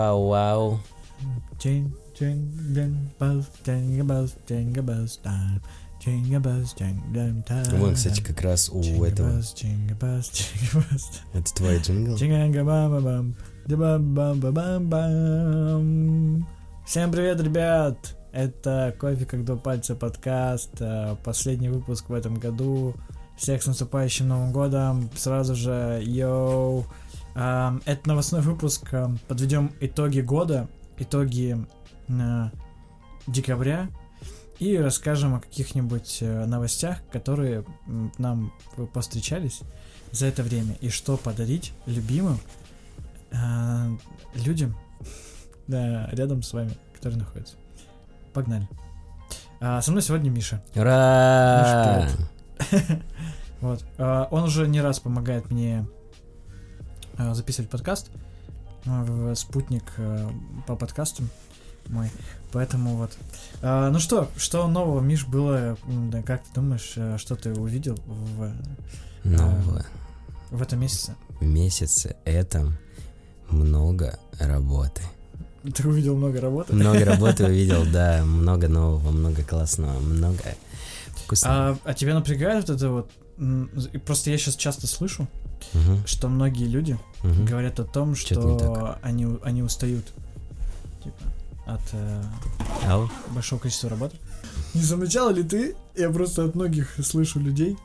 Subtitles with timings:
[0.00, 0.80] Пау-вау.
[1.58, 5.60] Jingle, jingle bells, jingle bells, jingle bells time.
[6.02, 7.76] Jingle bells, jingle time.
[7.78, 9.28] Вон, кстати, как раз у Jingle этого.
[9.40, 9.98] jingle
[10.32, 11.20] jingle.
[11.34, 12.16] Это твой джингл?
[16.86, 18.16] Всем привет, ребят!
[18.32, 20.80] Это Кофе как два пальца подкаст.
[20.80, 22.94] э, Последний выпуск в этом году.
[23.36, 25.10] Всех с наступающим Новым годом.
[25.14, 26.86] Сразу же, йоу.
[27.42, 28.92] Ам, Это новостной выпуск.
[28.92, 31.56] ам, Подведем итоги года, итоги
[32.08, 32.50] э,
[33.26, 33.88] декабря
[34.58, 37.64] и расскажем о каких-нибудь э, новостях, которые
[38.18, 38.52] нам
[38.92, 39.60] повстречались
[40.12, 42.38] за это время и что подарить любимым
[43.30, 43.36] э,
[44.34, 44.76] людям
[45.66, 47.54] рядом с вами, которые находятся.
[48.34, 48.68] Погнали.
[49.60, 50.62] А, со мной сегодня Миша.
[50.74, 52.06] Ура!
[53.62, 53.84] Вот.
[53.98, 55.86] А, он уже не раз помогает мне
[57.34, 58.10] записывать подкаст.
[58.86, 60.30] а, в спутник а,
[60.66, 61.28] по подкастам
[61.88, 62.10] мой.
[62.52, 63.12] Поэтому вот.
[63.62, 65.76] А, ну что, что нового, Миш, было?
[66.10, 68.52] Да, как ты думаешь, что ты увидел в,
[69.24, 69.84] Нового
[70.50, 71.14] в этом месяце?
[71.40, 72.72] месяца это
[73.48, 75.02] много работы.
[75.74, 76.74] Ты увидел много работы?
[76.74, 80.42] Много работы увидел, да, много нового, много классного, много
[81.16, 81.54] вкусного.
[81.54, 83.10] А, а тебя напрягает вот это вот?
[84.04, 85.26] Просто я сейчас часто слышу,
[85.72, 87.44] Мгм, что многие люди мгм.
[87.44, 90.06] говорят о том, что они, они устают
[91.02, 91.32] типа,
[91.66, 92.22] от э,
[92.86, 93.08] Ау.
[93.30, 94.16] большого количества работы.
[94.74, 97.76] Не замечал ли ты, я просто от многих слышу людей,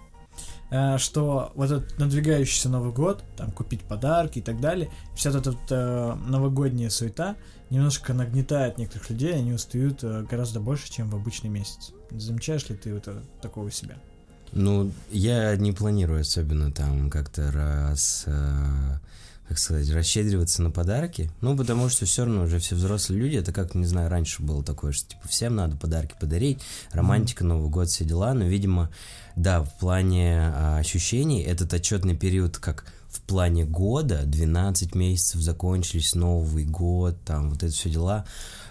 [0.72, 5.56] э, что вот этот надвигающийся Новый год, там купить подарки и так далее, вся эта
[5.70, 7.36] э, новогодняя суета
[7.70, 11.92] немножко нагнетает некоторых людей, они устают э, гораздо больше, чем в обычный месяц.
[12.12, 13.96] Замечаешь ли ты вот это, такого у себя?
[14.52, 18.98] Ну, я не планирую особенно там как-то раз, э,
[19.48, 21.30] как сказать, расщедриваться на подарки.
[21.42, 23.38] Ну, потому что все равно уже все взрослые люди.
[23.38, 26.62] Это как, не знаю, раньше было такое, что типа всем надо подарки подарить,
[26.92, 28.34] романтика, Новый год, все дела.
[28.34, 28.90] Но, видимо,
[29.36, 36.16] да, в плане а, ощущений этот отчетный период, как в плане года, 12 месяцев закончились,
[36.16, 38.26] Новый год, там вот это все дела.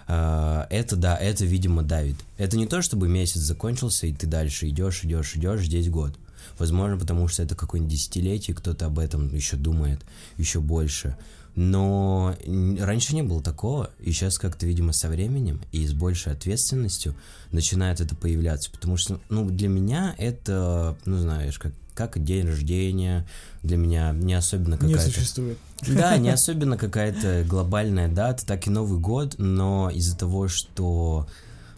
[0.07, 2.17] А, это да, это, видимо, давит.
[2.37, 6.17] Это не то, чтобы месяц закончился, и ты дальше идешь, идешь, идешь, здесь год.
[6.59, 10.01] Возможно, потому что это какое-нибудь десятилетие, кто-то об этом еще думает
[10.37, 11.17] еще больше.
[11.55, 12.35] Но
[12.79, 17.15] раньше не было такого, и сейчас как-то, видимо, со временем и с большей ответственностью
[17.51, 18.69] начинает это появляться.
[18.69, 23.25] Потому что, ну, для меня это, ну, знаешь, как, как день рождения,
[23.63, 25.11] для меня не особенно Не какая-то...
[25.11, 25.57] существует.
[25.87, 31.27] Да, не особенно какая-то глобальная дата, так и Новый год, но из-за того, что,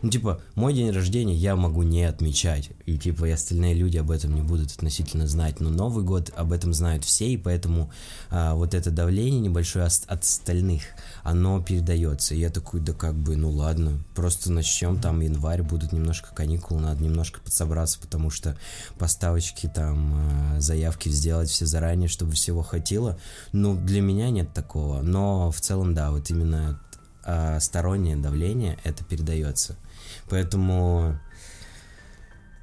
[0.02, 4.12] ну, типа, мой день рождения я могу не отмечать, и, типа, и остальные люди об
[4.12, 7.91] этом не будут относительно знать, но Новый год об этом знают все, и поэтому
[8.30, 10.84] а, вот это давление небольшое ос- от остальных,
[11.24, 15.94] оно передается, и я такой, да как бы, ну ладно, просто начнем, там, январь, будут
[15.94, 18.56] немножко каникулы, надо немножко подсобраться, потому что
[19.00, 23.18] поставочки, там, а, заявки сделать все заранее, чтобы всего хватило,
[23.52, 26.79] ну, для меня нет такого, но в целом, да, вот именно
[27.24, 29.75] а, стороннее давление, это передается.
[30.30, 31.20] Поэтому,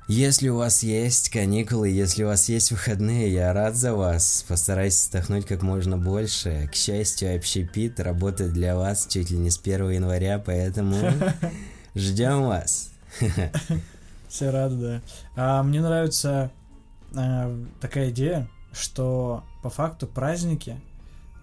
[0.06, 4.44] если у вас есть каникулы, если у вас есть выходные, я рад за вас.
[4.46, 6.68] Постарайтесь отдохнуть как можно больше.
[6.70, 10.96] К счастью, общепит работает для вас чуть ли не с 1 января, поэтому
[11.94, 12.90] ждем вас.
[14.28, 15.02] Все рады, да.
[15.36, 16.50] А, мне нравится
[17.16, 20.80] а, такая идея, что по факту праздники,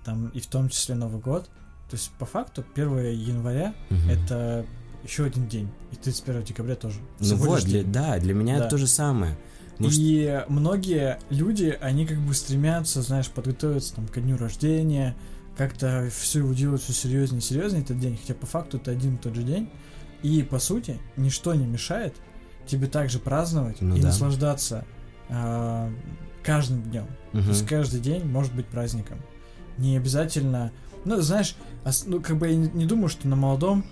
[0.03, 1.46] там и в том числе Новый год,
[1.90, 4.09] то есть по факту 1 января Мгм.
[4.09, 4.66] это
[5.03, 7.00] еще один день, и 31 декабря тоже.
[7.19, 8.62] Ну вот, для- да, для меня Да.
[8.66, 9.38] это то же самое.
[9.79, 15.16] Что- И многие люди, они как бы стремятся, знаешь, подготовиться там ко дню рождения,
[15.57, 19.17] как-то все делать все серьезнее и серьезнее этот день, хотя по факту это один и
[19.17, 19.70] тот же день.
[20.23, 22.14] И по сути ничто не мешает
[22.67, 24.08] тебе также праздновать Ну и да.
[24.09, 24.85] наслаждаться
[25.29, 25.90] а,
[26.43, 27.08] каждым днем.
[27.34, 27.43] Мгм.
[27.43, 29.17] То есть каждый день может быть праздником.
[29.78, 30.72] Не обязательно.
[31.05, 31.55] Ну, знаешь,
[31.85, 33.84] ос- ну, как бы я не, не думаю, что на молодом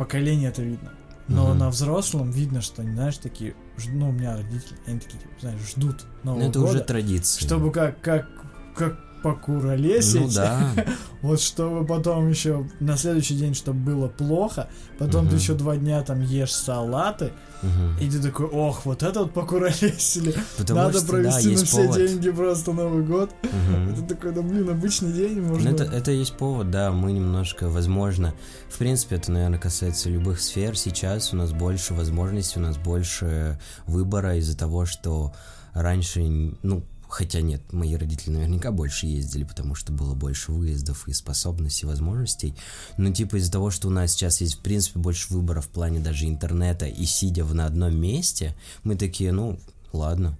[0.00, 0.92] поколении это видно.
[1.28, 1.58] Но Мгм.
[1.58, 3.54] на взрослом видно, что они, знаешь, такие,
[3.86, 7.46] ну, у меня родители, они такие, типа, знаешь, ждут Нового Ну, это года, уже традиция.
[7.46, 8.26] чтобы как, как,
[8.74, 10.72] как покуролесить, Ну да.
[11.22, 14.68] вот чтобы потом еще на следующий день, чтобы было плохо,
[14.98, 15.36] потом ты Мгм.
[15.40, 17.32] еще два дня там ешь салаты,
[17.62, 17.98] Мгм.
[18.00, 21.66] и ты такой, ох, вот это вот покуролесили, Потому надо что, да, провести на есть
[21.66, 21.96] все повод.
[21.98, 23.30] деньги просто Новый год.
[23.42, 23.90] Мгм.
[23.92, 25.68] Это такой, да блин, обычный день, Ну, можно...
[25.68, 28.34] это, это есть повод, да, мы немножко, возможно,
[28.70, 30.76] в принципе, это, наверное, касается любых сфер.
[30.76, 35.34] Сейчас у нас больше возможностей, у нас больше выбора из-за того, что
[35.74, 36.20] раньше,
[36.62, 41.86] ну, Хотя нет, мои родители наверняка больше ездили, потому что было больше выездов и способностей,
[41.86, 42.54] возможностей.
[42.96, 45.98] Но типа из-за того, что у нас сейчас есть в принципе больше выбора в плане
[45.98, 48.54] даже интернета и сидя в на одном месте,
[48.84, 49.58] мы такие, ну,
[49.92, 50.38] ладно,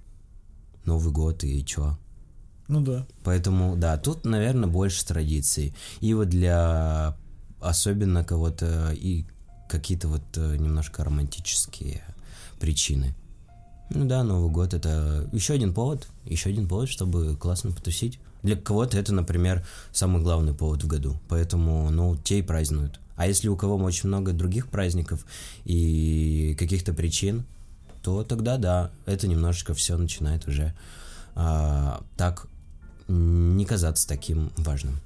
[0.85, 1.99] Новый год и чё?
[2.69, 3.07] Ну да.
[3.25, 5.75] Поэтому, да, тут, наверное, больше традиций.
[6.01, 7.17] И вот для
[7.61, 9.25] особенно кого-то и
[9.69, 12.03] какие-то вот э, немножко романтические
[12.59, 13.15] причины.
[13.91, 18.21] Ну да, Новый год это еще один повод, еще один повод, чтобы классно потусить.
[18.43, 23.01] Для кого-то это, например, самый главный повод в году, поэтому, ну, те и празднуют.
[23.17, 25.27] А если у кого очень много других праздников
[25.65, 27.45] и каких-то причин,
[28.03, 30.75] то тогда да, это немножечко все начинает уже
[31.35, 32.47] а, так
[33.09, 35.01] не казаться таким важным.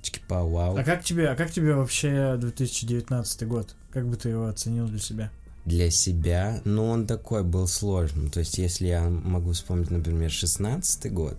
[0.00, 0.78] Чики-па, вау.
[0.78, 3.74] А как тебе, а как тебе вообще 2019 год?
[3.90, 5.30] Как бы ты его оценил для себя?
[5.64, 8.30] Для себя, ну, он такой был сложным.
[8.30, 11.36] То есть, если я могу вспомнить, например, 16 год,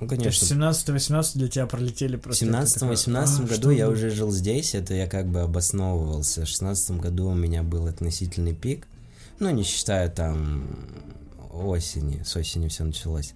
[0.00, 2.46] ну, То есть конечно, 17-18 для тебя пролетели в просто.
[2.46, 3.94] такое, 17-18 а, году я было?
[3.94, 6.44] уже жил здесь, это я как бы обосновывался.
[6.44, 8.86] В 16 году у меня был относительный пик,
[9.38, 10.68] ну, не считая там
[11.52, 13.34] осени, с осени все началось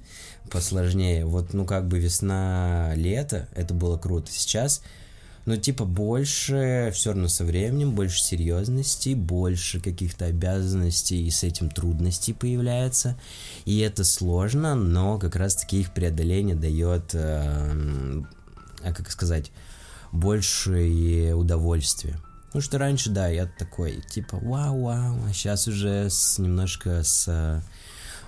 [0.51, 1.25] посложнее.
[1.25, 4.31] Вот, ну, как бы весна, лето, это было круто.
[4.33, 4.83] Сейчас,
[5.49, 11.71] ну, типа, больше, все равно со временем, больше серьезности, больше каких-то обязанностей, и с этим
[11.71, 13.19] трудностей появляется.
[13.65, 18.23] И это сложно, но как раз-таки их преодоление дает, э,
[18.83, 19.51] а как сказать,
[20.13, 22.21] большее удовольствие.
[22.53, 27.65] Ну что раньше, да, я такой, типа, вау-вау, а сейчас уже с, немножко с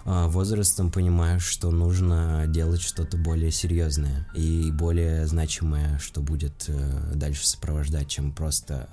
[0.05, 7.47] возрастом понимаю, что нужно делать что-то более серьезное и более значимое, что будет э, дальше
[7.47, 8.89] сопровождать, чем просто,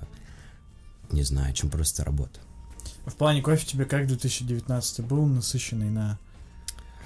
[1.10, 2.40] не знаю, чем просто работа.
[3.06, 6.18] В плане кофе тебе как 2019 был насыщенный на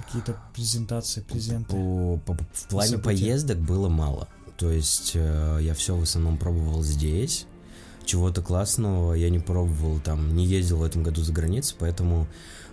[0.04, 1.72] какие-то презентации, презенты?
[1.72, 3.04] По- по- в плане События.
[3.04, 4.28] поездок было мало.
[4.58, 7.46] То есть э, я все в основном пробовал здесь.
[8.04, 12.26] Чего-то классного я не пробовал, там, не ездил в этом году за границу, поэтому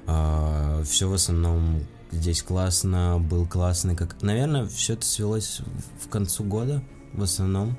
[0.05, 1.81] все в основном
[2.11, 4.21] здесь классно, был классный, как...
[4.21, 5.61] Наверное, все это свелось
[6.03, 7.77] в концу года, в основном,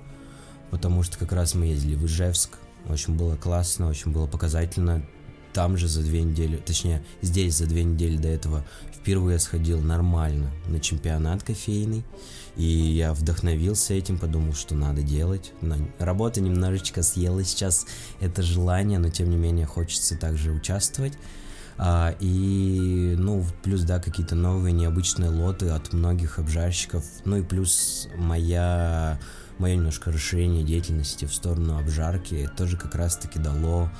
[0.70, 2.58] потому что как раз мы ездили в Ижевск,
[2.88, 5.04] очень было классно, очень было показательно.
[5.52, 10.52] Там же за две недели, точнее, здесь за две недели до этого впервые сходил нормально
[10.68, 12.04] на чемпионат кофейный.
[12.56, 15.52] И я вдохновился этим, подумал, что надо делать.
[15.60, 17.86] Но работа немножечко съела сейчас
[18.20, 21.14] это желание, но тем не менее хочется также участвовать.
[21.82, 27.02] А, и, ну, плюс, да, какие-то новые необычные лоты от многих обжарщиков.
[27.24, 29.18] Ну и плюс моя,
[29.56, 33.90] мое немножко расширение деятельности в сторону обжарки тоже как раз-таки дало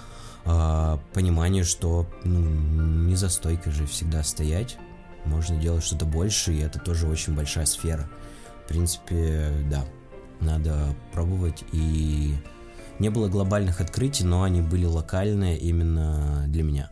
[0.45, 4.77] а, понимание, что ну, не за стойкой же всегда стоять.
[5.25, 8.11] Можно делать что-то больше, и это тоже очень большая сфера.
[8.67, 9.87] В принципе, да,
[10.41, 11.65] надо пробовать.
[11.73, 12.35] И
[12.99, 16.91] не было глобальных открытий, но они были локальные именно для меня.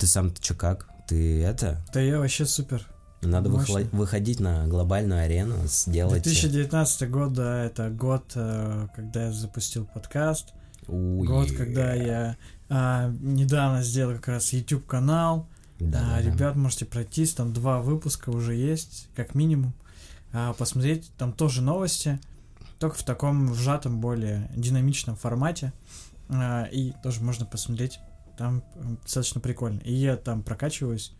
[0.00, 0.88] Ты сам-то чё как?
[1.06, 1.84] Ты это?
[1.92, 2.86] Да я вообще супер.
[3.20, 6.22] Надо выхла- выходить на глобальную арену, сделать...
[6.22, 10.54] 2019 год, да, это год, э, когда я запустил подкаст.
[10.88, 11.28] Уе.
[11.28, 12.38] Год, когда я
[12.70, 15.46] а, недавно сделал как раз YouTube канал.
[15.78, 19.74] Да, А, ребят, можете пройтись, там два выпуска уже есть, как минимум.
[20.32, 22.18] А, посмотреть, там тоже новости,
[22.78, 25.74] только в таком сжатом, более динамичном формате.
[26.30, 28.00] А, и тоже можно посмотреть,
[28.40, 28.62] там
[29.02, 29.80] достаточно прикольно.
[29.80, 31.12] И я там прокачиваюсь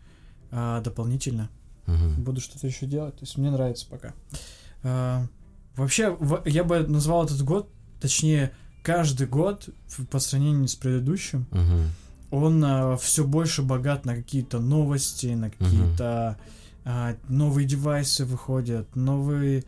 [0.49, 1.49] а, дополнительно.
[1.85, 2.23] Мгм.
[2.23, 4.13] Буду что-то еще делать, то есть мне нравится пока.
[4.81, 5.27] А,
[5.75, 9.69] вообще, я бы назвал этот год, точнее, каждый год
[10.09, 11.89] по сравнению с предыдущим, Мгм.
[12.31, 16.39] он все больше богат на какие-то новости, на какие-то
[16.83, 19.63] а, новые девайсы выходят, новые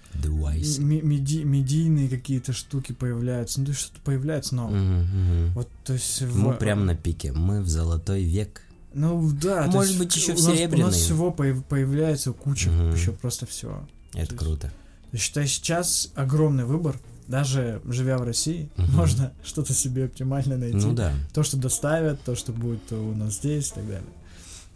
[0.80, 4.80] меди- медийные какие-то штуки появляются, ну то есть что-то появляется новое.
[4.80, 5.02] Мгм,
[5.44, 5.54] мгм.
[5.54, 6.22] Вот, то есть...
[6.22, 7.32] в- Мы прям на пике.
[7.32, 8.62] Мы в золотой век.
[8.94, 10.92] Ну да, Может быть, еще в нас- У нас серебряный.
[10.92, 12.94] всего появ- появляется куча, Мгм.
[12.94, 13.88] еще просто всего.
[14.14, 14.74] Это То круто.
[15.12, 17.00] Я считаю, сейчас огромный выбор.
[17.28, 18.92] Даже живя в России, Мгм.
[18.96, 20.78] можно что-то себе оптимально найти.
[20.78, 21.14] Ну да.
[21.34, 24.04] То, что доставят, то, что будет у нас здесь и так далее.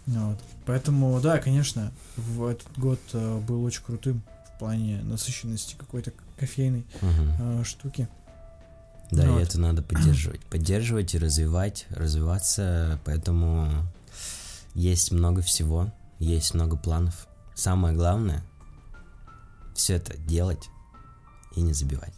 [0.07, 0.39] Вот.
[0.65, 4.21] Поэтому, да, конечно, в этот год э, был очень крутым
[4.55, 7.31] в плане насыщенности какой-то кофейной Мгм.
[7.39, 8.07] э, штуки.
[9.11, 9.41] Да, Ну и вот.
[9.43, 10.39] это надо поддерживать.
[10.49, 12.99] Поддерживать и развивать, развиваться.
[13.05, 13.69] Поэтому
[14.73, 17.27] есть много всего, есть много планов.
[17.55, 18.43] Самое главное
[19.75, 20.69] все это делать
[21.55, 22.13] и не забивать.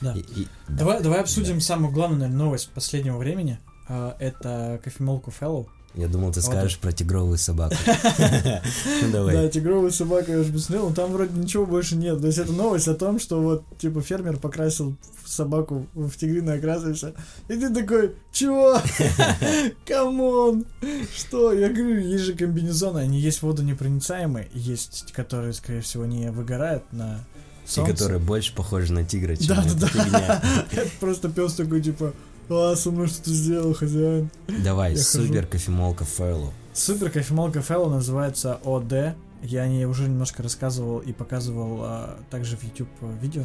[0.00, 0.12] Да.
[0.14, 3.58] И- и- Давай, давай обсудим самую главную наверное, новость последнего времени.
[3.88, 5.68] А, Это кофемолку Fellow.
[5.96, 7.76] Я думал, ты Вот скажешь про тигровую собаку.
[7.86, 9.48] Ну Да, давай.
[9.48, 12.20] тигровую собаку я уже посмотрел, но там вроде ничего больше нет.
[12.20, 16.82] То есть это новость о том, что вот, типа, фермер покрасил собаку в тигриный окрас
[16.84, 17.14] и.
[17.48, 18.78] И ты такой, чего?
[19.86, 20.64] Come on!
[21.16, 21.52] Что?
[21.52, 27.20] Я говорю, есть же комбинезоны, они есть водонепроницаемые, есть, которые, скорее всего, не выгорают на
[27.64, 27.92] И солнце.
[27.92, 30.42] которые больше похожи на тигра, чем Да, да, фигня.
[30.72, 32.12] Это просто пес такой, типа,
[32.50, 34.30] а, со мной что-то сделал, хозяин.
[34.62, 35.26] Давай, Я хожу.
[35.26, 36.52] супер кофемолка Fellow.
[36.72, 39.16] Супер кофемолка Fellow называется Ode.
[39.42, 42.88] Я о ней уже немножко рассказывал и показывал а, также в YouTube
[43.20, 43.44] видео.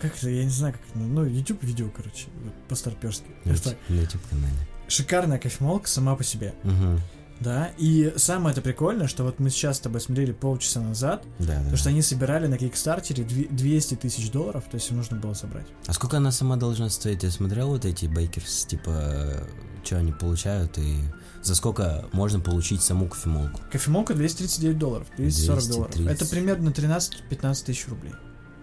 [0.00, 2.26] Как это, я не знаю, как это, ну, YouTube видео, короче,
[2.68, 3.26] по-старперски.
[3.44, 4.52] На Это на YouTube-канале.
[4.88, 7.00] Шикарная кофемолка сама по себе, Мгм.
[7.42, 11.62] Да, и самое это прикольное, что вот мы сейчас с тобой смотрели полчаса назад, Да,
[11.70, 11.76] да.
[11.76, 15.66] что они собирали на Кикстартере дви- 200 тысяч долларов, то есть им нужно было собрать.
[15.86, 17.22] А сколько она сама должна стоить?
[17.22, 19.46] Я смотрел вот эти бейкерс, типа,
[19.84, 20.96] что они получают и
[21.42, 23.60] за сколько можно получить саму кофемолку?
[23.70, 25.94] Кофемолка 239 долларов, 240 долларов.
[25.94, 26.22] 230.
[26.22, 28.12] Это примерно 13-15 тысяч рублей.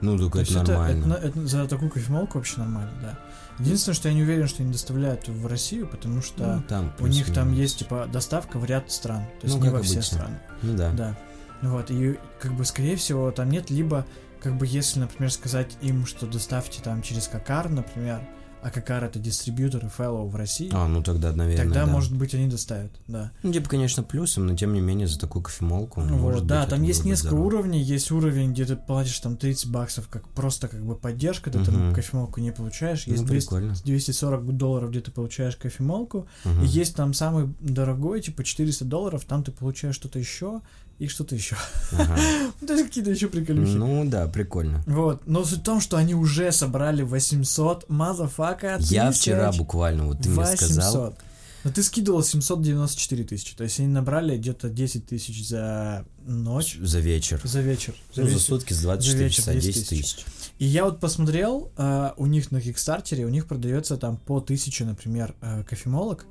[0.01, 1.13] Ну, То только это это, нормально.
[1.15, 3.19] это- это за такую кофемолку вообще нормально, да.
[3.59, 7.07] Единственное, что я не уверен, что они доставляют в Россию, потому что Ну, там у
[7.07, 10.17] них там есть типа доставка в ряд стран, то есть Ну, не во все обычно.
[10.17, 10.39] страны.
[10.61, 10.91] Ну да.
[10.91, 11.17] Да.
[11.61, 14.05] Вот, и как бы, скорее всего, там нет либо,
[14.41, 18.21] как бы, если, например, сказать им, что доставьте там через Какар, например,
[18.61, 21.91] а Какар это дистрибьютор и фэллоу в России, А, ну тогда, наверное, тогда, да.
[21.91, 23.31] может быть, они доставят, да.
[23.41, 26.69] Ну, типа, конечно, плюсом, но тем не менее за такую кофемолку, Вот, может да, быть,
[26.71, 27.45] там есть несколько здорово.
[27.47, 27.81] уровней.
[27.81, 31.73] Есть уровень, где ты платишь там 30 баксов, как просто как бы поддержка, ты там
[31.87, 31.95] Мгм.
[31.95, 33.05] кофемолку не получаешь.
[33.07, 33.75] Ну, Есть 200 прикольно.
[33.85, 36.27] 240 долларов, где ты получаешь кофемолку.
[36.43, 36.63] Мгм.
[36.63, 40.61] И есть там самый дорогой, типа 400 долларов, там ты получаешь что-то еще
[41.00, 41.56] и что-то еще.
[41.94, 42.18] Ага.
[42.68, 43.72] То есть какие-то еще приколюхи.
[43.72, 44.84] Ну да, прикольно.
[44.86, 50.22] Вот, но суть в том, что они уже собрали 800 motherfucker Я вчера буквально, вот
[50.22, 51.15] ты мне сказал,
[51.63, 57.00] Но ты скидывал 794 тысячи, то есть они набрали где-то 10 тысяч за ночь, за
[57.00, 57.39] вечер.
[57.44, 57.96] за вечер.
[58.13, 60.13] За Ну, за сутки с 24 вечер часа 10 10 тысяч.
[60.15, 60.25] тысяч.
[60.60, 64.86] И я вот посмотрел, а, у них на Кикстартере, у них продается там по 1000,
[64.86, 66.25] например, а, кофемолок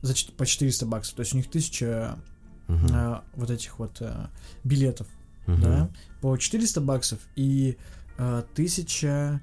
[0.00, 1.14] за по 400 баксов.
[1.14, 2.16] То есть у них 1000
[2.68, 4.30] А, вот этих вот а,
[4.64, 5.06] билетов,
[5.46, 5.60] Мгм.
[5.60, 5.90] да,
[6.20, 7.76] по 400 баксов и
[8.18, 9.40] а, 1000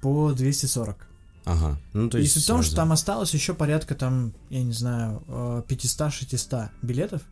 [0.00, 1.06] по 240.
[1.44, 1.78] Ага.
[1.92, 4.72] Ну, то и есть суть в том, что там осталось еще порядка там, я не
[4.72, 7.22] знаю, а, 500-600 билетов,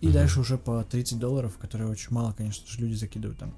[0.00, 0.14] и Мгм.
[0.14, 3.54] дальше уже по 30 долларов, которые очень мало, конечно же, люди закидывают там.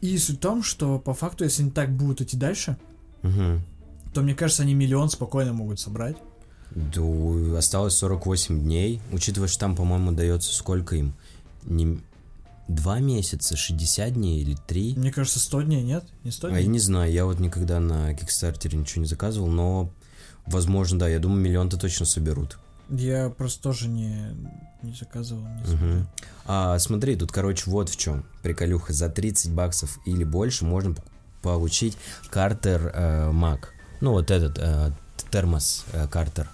[0.00, 2.76] И суть в том, что по факту, если они так будут идти дальше,
[3.22, 3.62] Мгм.
[4.12, 6.16] то мне кажется, они миллион спокойно могут собрать.
[6.74, 11.14] Да, осталось 48 дней, учитывая, что там, по-моему, дается сколько им?
[11.64, 12.00] Не...
[12.66, 14.94] Два месяца, 60 дней или три?
[14.96, 16.04] Мне кажется, 100 дней, нет?
[16.24, 16.66] Не 100 А я дней?
[16.68, 19.90] не знаю, я вот никогда на Кикстартере ничего не заказывал, но,
[20.46, 22.58] возможно, да, я думаю, миллион-то точно соберут.
[22.88, 24.34] Я просто тоже не,
[24.82, 25.42] не заказывал.
[25.42, 26.06] Не смотрел.
[26.46, 28.92] А, смотри, тут, короче, вот в чем приколюха.
[28.92, 30.94] За 30 баксов или больше можно
[31.42, 31.96] получить
[32.30, 33.60] картер э, Mac.
[34.00, 34.90] Ну, вот этот э,
[35.30, 36.48] термос э, картер.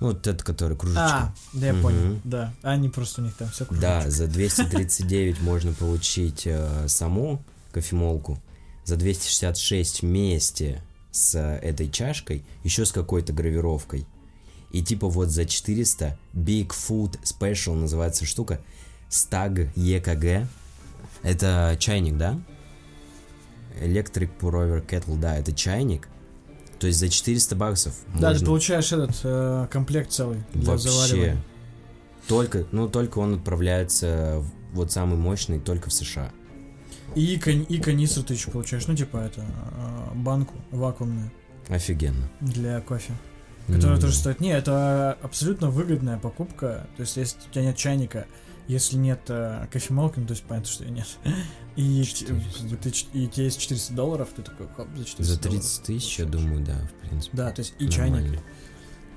[0.00, 1.04] Ну, вот этот, который кружечка.
[1.06, 1.82] А, да я Мгм.
[1.82, 2.52] понял, да.
[2.62, 8.38] Они просто у них там все Да, за 239 можно получить э, саму кофемолку,
[8.84, 14.06] за 266 вместе с э, этой чашкой, еще с какой-то гравировкой.
[14.70, 18.60] И типа вот за 400 Bigfoot Special называется штука,
[19.08, 20.46] Stag EKG.
[21.22, 22.38] Это чайник, да?
[23.80, 26.08] Electric Pour-Over Kettle, да, это чайник.
[26.78, 30.88] То есть за 400 баксов Да, ты можно получаешь этот э, комплект целый для Вообще.
[30.90, 31.42] заваривания.
[32.28, 34.42] только, ну только он отправляется
[34.72, 36.30] вот самый мощный только в США.
[37.14, 41.30] И, кан- и канистру ты еще получаешь, ну типа это, э, банку вакуумную
[41.68, 42.28] Офигенно.
[42.40, 43.12] для кофе,
[43.66, 44.40] которая Ну, тоже стоит.
[44.40, 46.86] Не, это абсолютно выгодная покупка.
[46.96, 48.26] То есть, если у тебя нет чайника,
[48.68, 51.06] если нет э, кофемолки, ну то есть понятно, что ее нет.
[51.76, 52.76] И, ч- 400.
[52.78, 55.82] ты и у тебя есть 400 долларов, ты такой, хоп, за 400 За долларов 30
[55.84, 57.36] тысяч, я думаю, да, в принципе.
[57.36, 58.18] Да, то есть и Нормально.
[58.22, 58.40] чайник.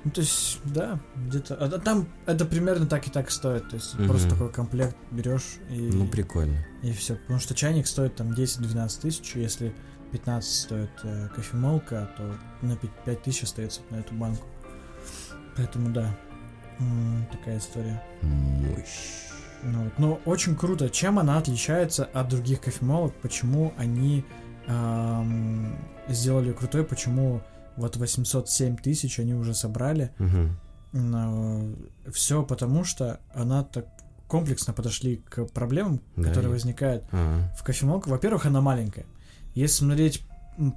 [0.03, 1.55] Ну, то есть, да, где-то.
[1.55, 3.69] А, а там это примерно так и так стоит.
[3.69, 4.07] То есть Мгм.
[4.09, 6.57] просто такой комплект берешь и, Ну, прикольно.
[6.83, 7.15] и все.
[7.15, 9.73] Потому что чайник стоит там 10-12 тысяч, если
[10.11, 14.45] 15 стоит э, кофемолка, то на 5 тысяч остается на эту банку.
[15.55, 16.17] Поэтому да,
[16.79, 18.01] м, такая история.
[18.21, 19.28] Мощь.
[19.63, 19.91] Ну.
[19.97, 24.23] Но очень круто, чем она отличается от других кофемолок, почему они
[24.67, 25.75] ам,
[26.07, 27.41] сделали крутой, почему
[27.75, 30.11] вот 807 тысяч они уже собрали.
[30.19, 30.57] Мгм.
[32.11, 33.85] Все потому, что она так
[34.27, 38.09] комплексно подошли к проблемам, Да, которые и- возникают А, в кофемолке.
[38.09, 39.05] Во-первых, она маленькая.
[39.55, 40.23] Если смотреть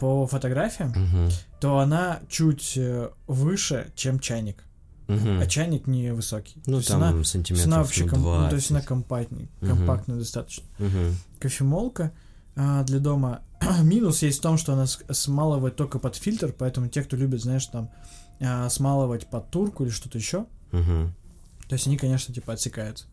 [0.01, 1.29] по фотографиям, мгм.
[1.61, 4.65] то она чуть э, выше, чем чайник.
[5.17, 5.41] Мгм.
[5.41, 6.57] а чайник невысокий.
[6.67, 8.51] Ну, то там она, сантиметров она ну, вообще ну, 20.
[8.51, 9.77] то есть она компактней, Мгм.
[9.77, 10.65] компактная достаточно.
[10.79, 11.17] Мгм.
[11.39, 12.13] Кофемолка
[12.57, 13.43] а, для дома.
[13.83, 17.67] Минус есть в том, что она смалывает только под фильтр, поэтому те, кто любит, знаешь,
[17.67, 17.91] там
[18.41, 21.15] а, смалывать под турку или что-то еще, Мгм.
[21.69, 23.05] то есть они, конечно, типа отсекаются.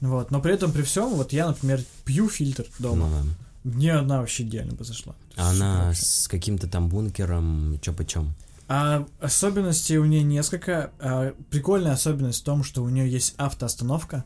[0.00, 3.16] Вот, но при этом при всем, вот я, например, пью фильтр дома, Ну
[3.64, 3.70] да.
[3.76, 5.14] мне одна вообще идеально подошла.
[5.34, 8.34] То А она с каким-то там бункером, чё почем?
[8.68, 10.90] А особенностей у нее несколько.
[11.00, 14.24] А, прикольная особенность в том, что у нее есть автоостановка.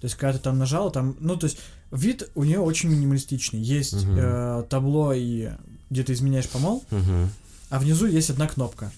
[0.00, 1.58] То есть, когда ты там нажал, там, ну, то есть,
[1.90, 3.60] вид у нее очень минималистичный.
[3.60, 4.16] Есть Мгм.
[4.18, 5.50] э, табло и
[5.90, 7.30] где ты изменяешь помол, Мгм.
[7.70, 8.92] а внизу есть одна кнопка.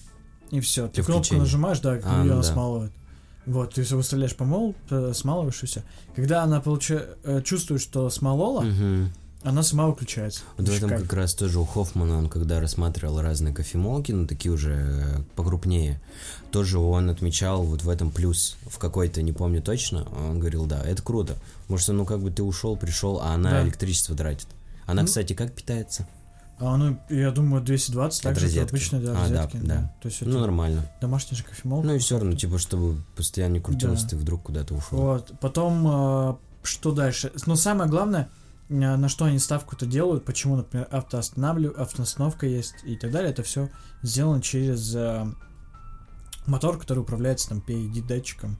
[0.51, 0.87] И все.
[0.89, 1.41] Ты Для кнопку включения.
[1.41, 2.43] нажимаешь, да, А, ее ну да.
[2.43, 2.91] смалывает.
[3.45, 5.83] Вот, ты выставляешь помол, э, смалываешь и все.
[6.15, 7.05] Когда она получа...
[7.23, 9.11] э, чувствует, что смолола, Мгм.
[9.43, 10.41] Она сама выключается.
[10.57, 14.51] Вот в этом как раз тоже у Хоффмана, он когда рассматривал разные кофемолки, ну такие
[14.51, 16.01] уже э, покрупнее,
[16.51, 20.81] тоже он отмечал вот в этом плюс, в какой-то, не помню точно, он говорил, да,
[20.83, 23.63] это круто, потому что, ну как бы ты ушел, пришел, а она Да.
[23.63, 24.47] электричество тратит.
[24.85, 26.07] Она, Ну, кстати, как питается?
[26.59, 29.93] А ну, я думаю, 220, так же, как обычно, да, А, да, розетки, да.
[30.01, 30.85] То есть это Ну, нормально.
[31.01, 31.87] домашняя же кофемолка.
[31.87, 34.09] Ну и все равно, типа, чтобы постоянно не крутилось, Да.
[34.09, 34.99] ты вдруг куда-то ушел.
[34.99, 35.31] Вот.
[35.39, 37.31] Потом, э, что дальше?
[37.47, 38.29] Но самое главное,
[38.71, 43.69] на что они ставку-то делают, почему, например, автоостанавливаю, автоостановка есть и так далее, это все
[44.01, 45.25] сделано через э,
[46.47, 48.57] мотор, который управляется там PID-датчиком.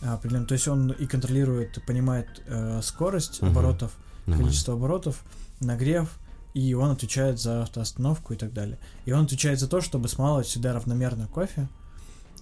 [0.00, 0.46] определенным.
[0.46, 3.50] То есть он и контролирует, понимает э, скорость Мгм.
[3.50, 3.90] оборотов,
[4.26, 4.44] Нормально.
[4.44, 5.24] количество оборотов,
[5.58, 6.08] нагрев,
[6.54, 8.78] и он отвечает за автоостановку и так далее.
[9.06, 11.68] И он отвечает за то, чтобы смалывать всегда равномерно кофе,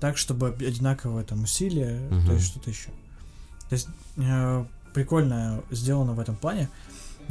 [0.00, 2.26] так, чтобы одинаковое там усилие, Мгм.
[2.26, 2.90] то есть что-то еще.
[3.70, 6.68] То есть э, прикольно сделано в этом плане.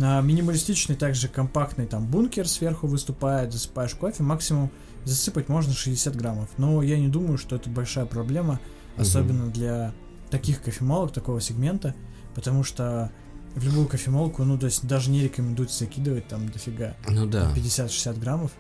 [0.02, 4.72] А, минималистичный, также компактный там бункер сверху выступает, засыпаешь кофе, максимум
[5.06, 6.50] засыпать можно 60 граммов.
[6.58, 8.60] Но я не думаю, что это большая проблема,
[8.98, 9.94] особенно для
[10.30, 11.96] таких кофемолок, такого сегмента,
[12.34, 13.12] потому что
[13.56, 17.44] в любую кофемолку, ну, то есть даже не рекомендуется закидывать там дофига, Ну да.
[17.44, 18.52] там 50-60 граммов,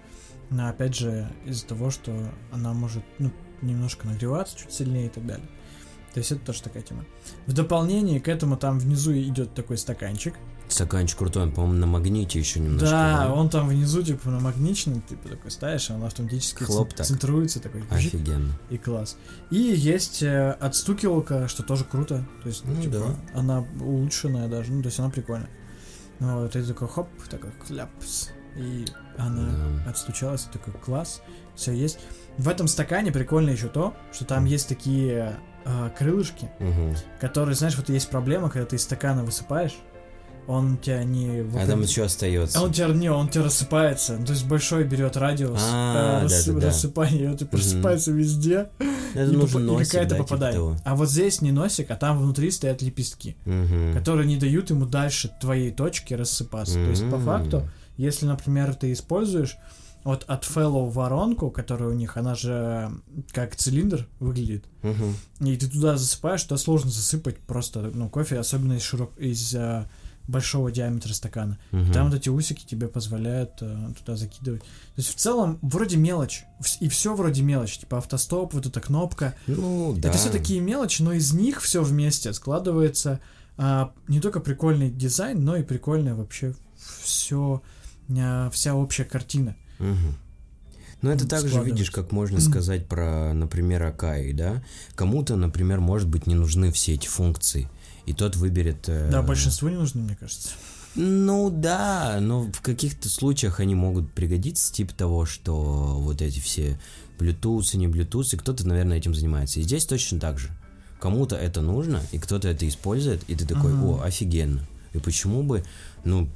[0.49, 2.13] но опять же из-за того, что
[2.51, 5.47] она может, ну, немножко нагреваться чуть сильнее и так далее.
[6.13, 7.03] То есть это тоже такая тема.
[7.45, 10.35] В дополнение к этому там внизу идет такой стаканчик.
[10.67, 12.89] Стаканчик крутой, он, по-моему, на магните еще немножко.
[12.89, 17.05] да, он там внизу типа намагничный, ты такой ставишь, он автоматически Хлоп цен- так.
[17.05, 17.81] центруется такой.
[17.81, 18.51] бжик, Офигенно.
[18.69, 19.17] И класс.
[19.51, 22.25] И есть э, отстукивалка, что тоже круто.
[22.41, 22.97] То есть, ну, Ну типа,
[23.33, 23.39] да.
[23.39, 25.49] она улучшенная даже, ну, то есть она прикольная.
[26.19, 28.29] Ну, Вот, и ты такой хоп, такой кляпс.
[28.57, 28.85] И
[29.17, 29.91] она Да.
[29.91, 31.21] отстучалась, такой класс,
[31.55, 31.99] все есть.
[32.37, 36.95] В этом стакане прикольно еще то, что там есть такие э, крылышки, Мгм.
[37.19, 39.75] которые, знаешь, вот есть проблема, когда ты из стакана высыпаешь,
[40.47, 41.41] он тебя не...
[41.57, 42.59] А там еще остается.
[42.59, 44.17] А он тебя, не, он тебя рассыпается.
[44.17, 46.67] То есть большой берет радиус А, э, рассып- да-да-да.
[46.67, 48.69] рассыпания, и он типа рассыпается везде.
[49.13, 50.55] Это и, нужен и носик, какая-то да, типа попадает.
[50.55, 50.77] того.
[50.83, 53.93] а вот здесь не носик, а там внутри стоят лепестки, Мгм.
[53.93, 56.75] которые не дают ему дальше твоей точки рассыпаться.
[56.75, 59.57] То есть, по факту, если, например, ты используешь
[60.03, 62.91] вот от Fellow воронку, которая у них, она же
[63.31, 65.15] как цилиндр выглядит, Мгм.
[65.39, 69.17] и ты туда засыпаешь, туда сложно засыпать просто, ну, кофе, особенно из, широк...
[69.17, 69.87] из а,
[70.27, 71.57] большого диаметра стакана.
[71.71, 71.91] Мгм.
[71.93, 74.61] Там вот эти усики тебе позволяют э, туда закидывать.
[74.61, 76.45] То есть в целом вроде мелочь.
[76.79, 77.77] И все вроде мелочь.
[77.77, 79.35] Типа автостоп, вот эта кнопка.
[79.47, 80.09] Ну, да.
[80.09, 83.19] Это все такие мелочи, но из них все вместе складывается
[83.57, 86.53] а, не только прикольный дизайн, но и прикольная вообще
[87.01, 87.61] все,
[88.51, 89.55] вся общая картина.
[89.79, 90.17] Мгм.
[91.01, 94.63] Ну, это М, также, видишь, как можно сказать про, например, Акаи, да?
[94.95, 97.69] Кому-то, например, может быть, не нужны все эти функции,
[98.05, 98.87] и тот выберет...
[98.87, 100.49] э, Да, большинству не нужны, мне кажется.
[100.95, 105.53] Ну да, но в каких-то случаях они могут пригодиться, типа того, что
[105.99, 106.79] вот эти все
[107.19, 109.59] Bluetooth, не Bluetooth, и кто-то, наверное, этим занимается.
[109.59, 110.49] И здесь точно так же.
[110.99, 113.83] Кому-то это нужно, и кто-то это использует, и ты такой, Мгм.
[113.85, 114.65] о, офигенно.
[114.93, 115.63] И почему бы,
[116.05, 116.29] ну,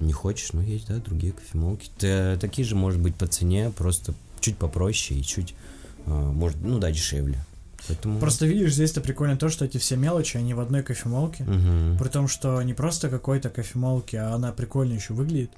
[0.00, 1.88] не хочешь, ну, есть, да, другие кофемолки.
[1.98, 5.54] Т- такие же, может быть, по цене, просто чуть попроще и чуть,
[6.06, 7.44] а, может, ну да, дешевле.
[7.88, 8.18] Поэтому...
[8.20, 11.44] Просто видишь, здесь-то прикольно то, что эти все мелочи, они в одной кофемолке.
[11.44, 11.98] Мгм.
[11.98, 15.50] При том, что не просто какой-то кофемолки, а она прикольно еще выглядит.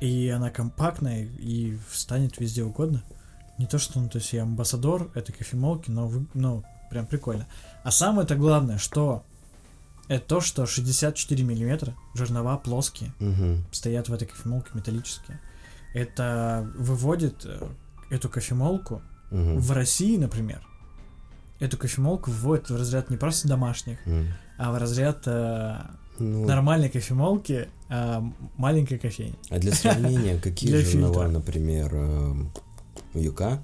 [0.00, 3.02] И она компактная и встанет везде угодно.
[3.58, 7.46] Не то, что, ну, то есть я амбассадор этой кофемолки, но, вы- ну, прям прикольно.
[7.84, 9.24] А самое-то главное, что
[10.08, 13.64] это то, что 64 миллиметра, жернова плоские, Мгм.
[13.72, 15.40] стоят в этой кофемолке металлические.
[15.94, 17.60] Это выводит э,
[18.10, 19.58] эту кофемолку Мгм.
[19.58, 20.66] в России, например.
[21.60, 24.28] Эту кофемолку вводит в разряд не просто домашних, Мгм.
[24.58, 25.76] а в разряд э,
[26.18, 28.22] Ну, нормальной кофемолки, а
[28.56, 29.36] маленькой кофейни.
[29.50, 32.50] А для сравнения, какие жернова, например, эм,
[33.14, 33.62] Юка?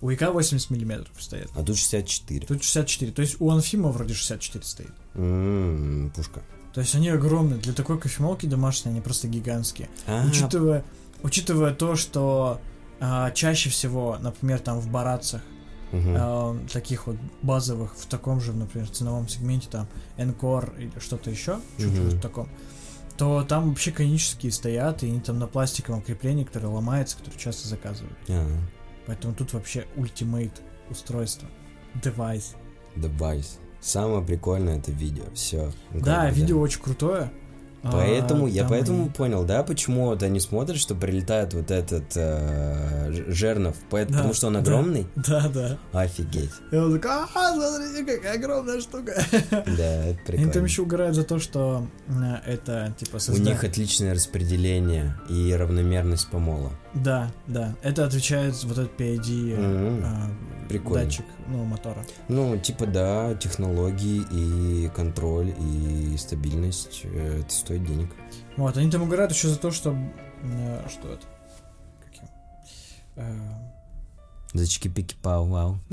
[0.00, 1.48] У ИК 80 миллиметров стоит.
[1.56, 2.46] А тут 64.
[2.46, 3.10] Тут 64.
[3.12, 4.92] То есть у Анфима вроде 64 стоит.
[5.14, 6.42] М, Пушка.
[6.74, 7.58] То есть они огромные.
[7.58, 9.88] Для такой кофемолки домашней они просто гигантские.
[10.06, 10.84] А, Учитывая,
[11.22, 12.60] учитывая то, что
[13.00, 15.40] а, чаще всего, например, там в барацах,
[15.94, 16.16] мгм.
[16.18, 19.86] а, таких вот базовых, в таком же, например, ценовом сегменте, там,
[20.18, 22.18] Encore или что-то еще, чуть-чуть Мгм.
[22.18, 22.48] в таком,
[23.16, 27.68] то там вообще конические стоят, и они там на пластиковом креплении, которое ломается, которое часто
[27.68, 28.16] заказывают.
[28.28, 28.46] А,
[29.06, 31.46] Поэтому тут вообще ultimate устройство.
[32.02, 32.54] Девайс.
[32.96, 33.58] Device.
[33.80, 35.24] Самое прикольное это видео.
[35.34, 35.70] Все.
[35.92, 37.30] Да, видео очень крутое.
[37.92, 42.04] Поэтому, А, я поэтому и- понял, да, почему вот они смотрят, что прилетает вот этот
[42.16, 45.06] э, Жернов, по- Да, потому что он огромный?
[45.16, 45.78] Да, да.
[45.92, 46.50] Офигеть.
[46.72, 49.14] И он такой, а, смотрите, какая огромная штука.
[49.50, 50.52] Да, это Они прикольно.
[50.52, 52.12] там еще угорают за то, что э,
[52.46, 56.70] это, типа, У созда- них отличное распределение и равномерность помола.
[56.94, 57.74] Да, да.
[57.82, 60.30] Это отвечает вот этот PID а,
[60.68, 61.04] Прикольно.
[61.04, 62.04] датчик, ну, мотора.
[62.28, 68.10] Ну, типа, да, технологии и контроль и стабильность, э, это стоит денег.
[68.56, 69.96] Вот, они там угорают еще за то, что...
[70.42, 71.26] э, что это?
[72.04, 72.28] Каким?
[73.16, 73.38] Э,
[74.52, 75.78] За чики-пики пау-вау.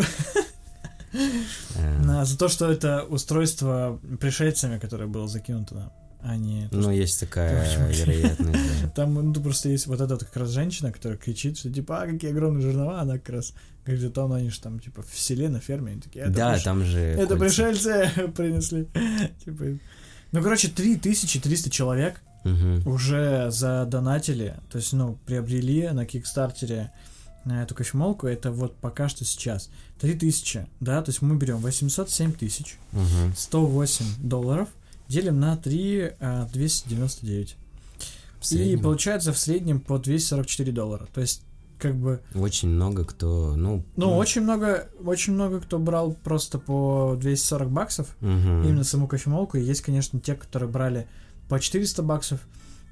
[1.75, 5.91] Э, на- за то, что это устройство пришельцами, которое было закинуто
[6.23, 6.67] а не...
[6.69, 8.89] то, Ну, что- есть такая Короче, вероятность, да.
[8.95, 12.31] Там ну, просто есть вот эта как раз женщина, которая кричит, что типа, а, какие
[12.31, 13.53] огромные жернова, она как раз
[13.85, 16.63] говорит, о том, они же там, типа, в селе, на ферме, они такие, Да, приш-
[16.63, 17.37] там же Это кольца.
[17.63, 18.87] пришельцы принесли.
[19.45, 19.63] Типа,
[20.31, 22.87] ну, короче, 3300 человек Мгм.
[22.87, 26.91] уже задонатили, то есть, ну, приобрели на Кикстартере
[27.45, 29.69] э, эту кофемолку, это вот пока что сейчас.
[29.99, 33.33] 3000, да, то есть мы берем 807 тысяч, Мгм.
[33.35, 34.69] 108 долларов,
[35.11, 37.57] делим на 3, э, 299.
[38.39, 41.07] В И получается в среднем по 244 доллара.
[41.13, 41.43] То есть,
[41.77, 43.83] как бы, Очень много кто, ну...
[43.95, 48.63] ну, очень много, очень много кто брал просто по 240 баксов, мгм.
[48.63, 49.57] именно саму кофемолку.
[49.57, 51.07] И есть, конечно, те, которые брали
[51.49, 52.39] по 400 баксов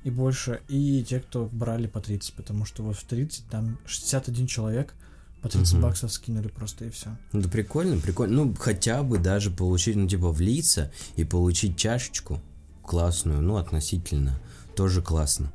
[0.03, 4.47] и больше, и те, кто брали по 30, потому что вот в 30 там 61
[4.47, 4.93] человек
[5.41, 5.84] по 30 Мгм.
[5.84, 7.15] баксов скинули просто и все.
[7.32, 8.43] Ну, да прикольно, прикольно.
[8.45, 12.41] Ну, хотя бы даже получить, ну, типа, влиться и получить чашечку
[12.84, 14.39] классную, ну, относительно,
[14.75, 15.52] тоже классно.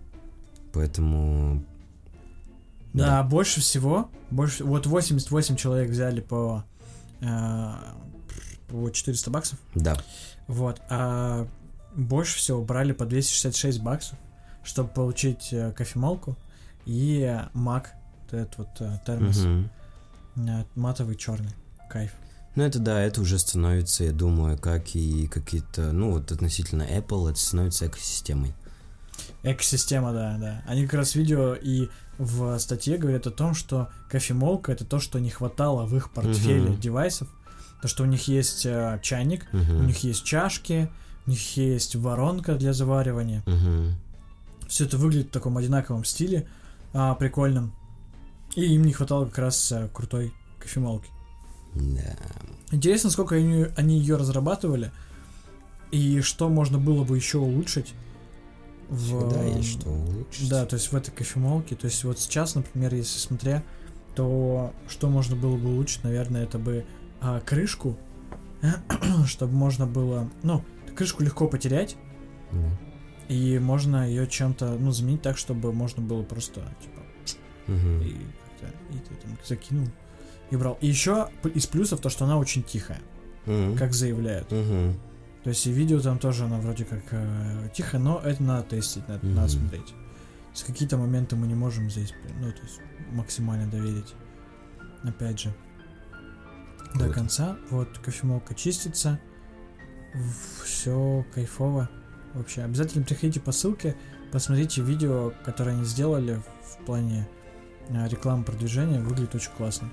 [0.72, 1.62] Поэтому...
[2.92, 6.64] Да, больше всего, больше, вот 88 человек взяли по,
[7.20, 7.70] э,
[8.68, 9.96] по 400 баксов, Да.
[10.46, 11.48] вот, а
[11.96, 14.16] больше всего брали по 266 баксов,
[14.62, 16.36] чтобы получить э, кофемолку
[16.86, 17.94] и мак,
[18.32, 19.44] этот вот э, термос,
[20.36, 21.52] э, матовый черный,
[21.90, 22.12] кайф.
[22.56, 27.30] Ну, это да, это уже становится, я думаю, как и какие-то, ну, вот относительно Apple,
[27.30, 28.52] это становится экосистемой.
[29.42, 30.62] Экосистема, да, да.
[30.66, 35.00] Они как раз в видео и в статье говорят о том, что кофемолка это то,
[35.00, 36.80] что не хватало в их портфеле Мгм.
[36.80, 37.28] девайсов.
[37.82, 39.80] То, что у них есть э, чайник, Мгм.
[39.80, 40.88] у них есть чашки,
[41.26, 43.42] у них есть воронка для заваривания.
[43.46, 43.96] Мгм.
[44.68, 46.46] Все это выглядит в таком одинаковом стиле,
[46.92, 47.74] а, прикольном.
[48.54, 51.08] И им не хватало как раз э, крутой кофемолки.
[51.74, 52.16] Да.
[52.70, 54.92] Интересно, сколько они, они ее разрабатывали
[55.90, 57.94] и что можно было бы еще улучшить.
[58.88, 58.96] в-
[59.28, 60.48] Всегда есть что улучшить.
[60.48, 61.74] Да, то есть в этой кофемолке.
[61.74, 63.62] То есть вот сейчас, например, если смотря,
[64.14, 66.84] то что можно было бы улучшить, наверное, это бы
[67.20, 67.96] а, крышку,
[69.26, 70.64] чтобы можно было, ну,
[70.96, 71.96] крышку легко потерять,
[72.52, 72.58] Да.
[73.28, 77.00] и можно ее чем-то, ну, заменить так, чтобы можно было просто, типа,
[77.66, 78.02] Мгм.
[78.02, 78.16] и
[78.64, 79.88] как-то, и ты там закинул
[80.50, 80.78] и брал.
[80.80, 83.00] И еще из плюсов то, что она очень тихая,
[83.46, 83.76] Мгм.
[83.76, 84.50] как заявляют.
[84.52, 84.98] Мгм.
[85.42, 89.06] То есть и видео там тоже она вроде как э, тихо, но это надо тестить,
[89.08, 89.34] надо, Мгм.
[89.36, 89.86] надо смотреть.
[89.86, 92.80] То есть какие-то моменты мы не можем здесь, ну, то есть
[93.12, 94.14] максимально доверить.
[95.02, 95.54] Опять же,
[96.94, 97.12] до Круто.
[97.12, 97.56] конца.
[97.70, 99.18] Вот кофемолка чистится.
[100.64, 101.90] Все кайфово.
[102.34, 103.96] Вообще, обязательно приходите по ссылке,
[104.32, 107.28] посмотрите видео, которое они сделали в плане
[107.88, 109.00] э, рекламы продвижения.
[109.00, 109.88] Выглядит очень классно.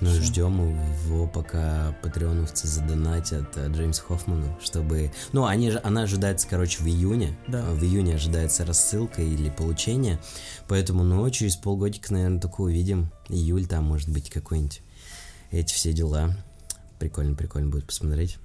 [0.00, 0.22] Ну, Всё.
[0.22, 0.60] ждем
[1.06, 5.10] его, пока патреоновцы задонатят э, Джеймс Хоффману, чтобы...
[5.32, 7.34] Ну, они, же- она ожидается, короче, в июне.
[7.48, 7.64] Да.
[7.66, 10.18] А В июне ожидается рассылка или получение.
[10.68, 13.10] Поэтому, ну, через полгодика, наверное, только увидим.
[13.30, 14.82] Июль там, может быть, какой-нибудь.
[15.50, 16.34] Эти все дела.
[16.98, 18.36] Прикольно, прикольно будет посмотреть.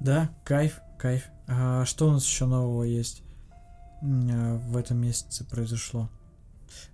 [0.00, 1.22] Да, кайф, кайф.
[1.46, 3.22] А что у нас еще нового есть
[4.02, 6.10] а, в этом месяце произошло?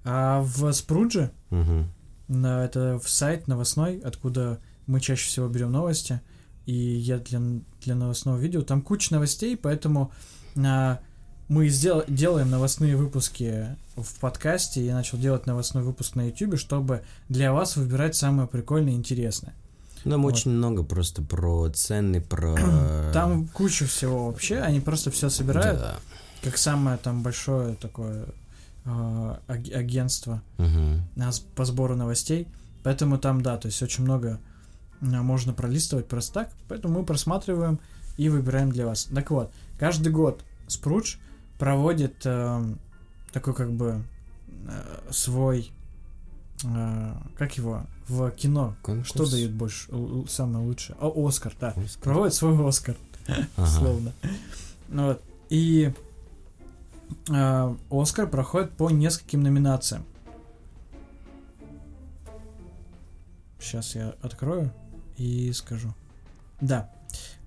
[0.04, 1.88] А в Спрудже, Мгм.
[2.28, 6.20] на, это в сайт новостной, откуда мы чаще всего берем новости,
[6.66, 7.40] и я для,
[7.82, 10.12] для новостного видео, там куча новостей, поэтому
[10.56, 11.00] а,
[11.48, 14.84] мы сдел- делаем новостные выпуски в подкасте.
[14.84, 19.54] Я начал делать новостной выпуск на YouTube, чтобы для вас выбирать самое прикольное и интересное.
[20.04, 20.34] Там Вот.
[20.34, 22.56] очень много просто про цены, про...
[23.12, 25.96] Там куча всего вообще, они просто все собирают, Да.
[26.42, 28.26] как самое там большое такое
[28.84, 32.48] э, аг- агентство с- по сбору новостей.
[32.82, 34.40] Поэтому там, да, то есть очень много
[35.00, 36.50] э, можно пролистывать просто так.
[36.68, 37.78] Поэтому мы просматриваем
[38.16, 39.04] и выбираем для вас.
[39.14, 41.16] Так вот, каждый год Спрудж
[41.58, 42.64] проводит э,
[43.32, 44.02] такой как бы
[44.66, 45.70] э, свой,
[46.64, 48.74] э, как его, в кино.
[48.82, 49.08] Конкурс.
[49.08, 49.88] Что дают больше,
[50.28, 50.96] самое лучшее?
[51.00, 51.68] О, Оскар, да.
[51.68, 52.02] Оскар.
[52.02, 52.96] Проводит свой Оскар,
[53.56, 53.66] Ага.
[53.66, 54.12] словно.
[54.88, 55.22] Вот.
[55.50, 55.92] И
[57.28, 60.04] э, Оскар проходит по нескольким номинациям.
[63.60, 64.72] Сейчас я открою
[65.16, 65.94] и скажу.
[66.60, 66.90] Да.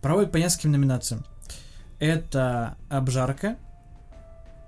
[0.01, 1.25] Проводит по нескольким номинациям.
[1.99, 3.57] Это обжарка.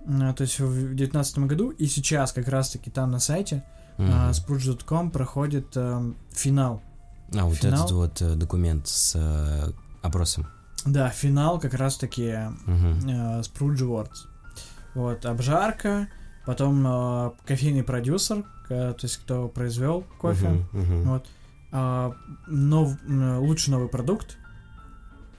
[0.05, 3.63] э, То есть в 2019 году и сейчас как раз-таки там на сайте
[3.97, 6.81] э, spruge.com проходит э, финал.
[7.37, 7.79] А, вот финал.
[7.79, 10.47] этот вот э, документ с э, опросом.
[10.85, 13.09] Да, финал как раз-таки Мгм.
[13.09, 14.27] э, Spruge Awards.
[14.97, 16.07] Вот, обжарка,
[16.45, 20.49] потом э, кофейный продюсер, к- то есть кто произвел кофе.
[20.49, 21.03] Мгм, мгм.
[21.03, 21.27] Вот.
[21.71, 22.13] А,
[22.47, 24.37] нов- м, лучший новый продукт,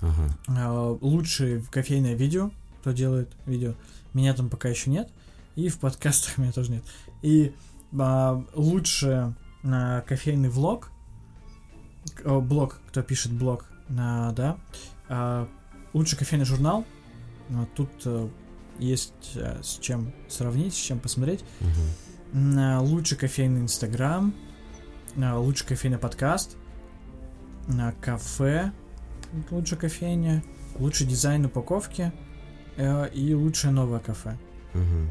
[0.01, 0.29] Ага.
[0.47, 3.75] а, лучшее кофейное видео, кто делает видео.
[4.14, 5.11] Меня там пока еще нет.
[5.57, 6.85] И в подкастах меня тоже нет.
[7.23, 7.53] И
[7.99, 10.90] а, лучший а, кофейный влог,
[12.25, 13.64] о, блог, кто пишет блог,
[13.99, 14.57] а, да.
[15.09, 15.49] А,
[15.94, 16.85] лучший кофейный журнал.
[17.75, 18.29] Тут э,
[18.79, 21.45] есть э, с чем сравнить, с чем посмотреть.
[22.33, 24.35] М, а, Лучший кофейный инстаграм,
[25.17, 26.57] а, лучший кофейный подкаст,
[28.01, 28.73] кафе,
[29.51, 30.43] лучшая кофейня,
[30.79, 32.12] лучший дизайн упаковки
[32.77, 34.38] э, и лучшее новое кафе.
[34.75, 35.11] Мгм.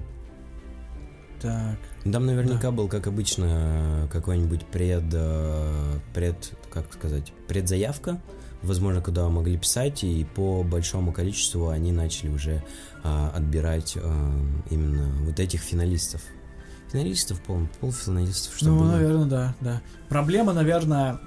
[1.41, 1.77] Так,
[2.12, 8.19] Там наверняка был, как обычно, какой-нибудь пред, э, пред, как сказать, предзаявка,
[8.63, 12.63] возможно, куда вы могли писать, и по большому количеству они начали уже
[13.04, 14.32] а, отбирать а,
[14.70, 16.22] именно вот этих финалистов.
[16.91, 18.91] Финалистов, пол, полуфиналистов, что ну, было.
[18.93, 19.82] наверное, да, да.
[20.10, 21.20] Проблема, наверное,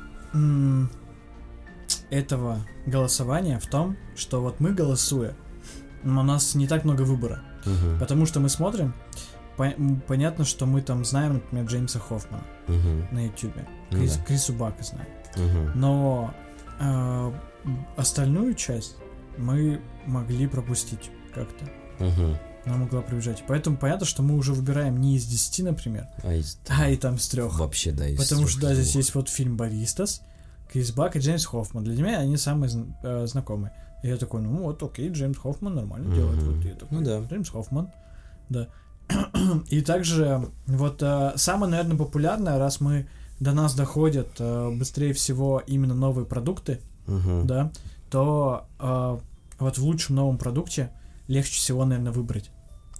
[2.10, 5.34] этого голосования в том, что вот мы голосуя,
[6.02, 7.42] м, у нас не так много выбора.
[7.66, 8.94] Мгм, Потому что мы смотрим,
[9.56, 9.74] по-
[10.06, 14.24] понятно, что мы там знаем, например, Джеймса Хоффмана мгм, на Ютубе, Ну Крис, да.
[14.24, 15.08] Крису Бака знаем.
[15.36, 15.72] мгм.
[15.78, 16.34] Но
[16.80, 17.32] э,
[17.96, 18.96] остальную часть
[19.38, 21.64] мы могли пропустить как-то.
[22.02, 22.36] Мгм.
[22.66, 23.42] Она могла пробежать.
[23.46, 27.18] Поэтому понятно, что мы уже выбираем не из 10, например, А из- а и там
[27.18, 27.58] с трех.
[27.58, 30.22] Вообще, да, из Потому что да, здесь есть вот фильм «Баристас»,
[30.70, 31.84] Крис Бак и Джеймс Хоффман.
[31.84, 32.70] Для меня они самые
[33.02, 33.72] э, знакомые.
[34.02, 36.42] И я такой, ну вот, окей, Джеймс Хоффман нормально делает.
[36.42, 36.56] Мгм.
[36.56, 37.20] Вот я такой, Ну да.
[37.20, 37.90] Джеймс Хоффман,
[38.48, 38.68] да.
[39.68, 43.08] И также вот э, самое, наверное, популярное, раз мы
[43.40, 47.46] до нас доходят э, быстрее всего именно новые продукты, Мгм.
[47.46, 47.72] да,
[48.10, 49.18] то э,
[49.58, 50.90] вот в лучшем новом продукте
[51.28, 52.50] легче всего, наверное, выбрать.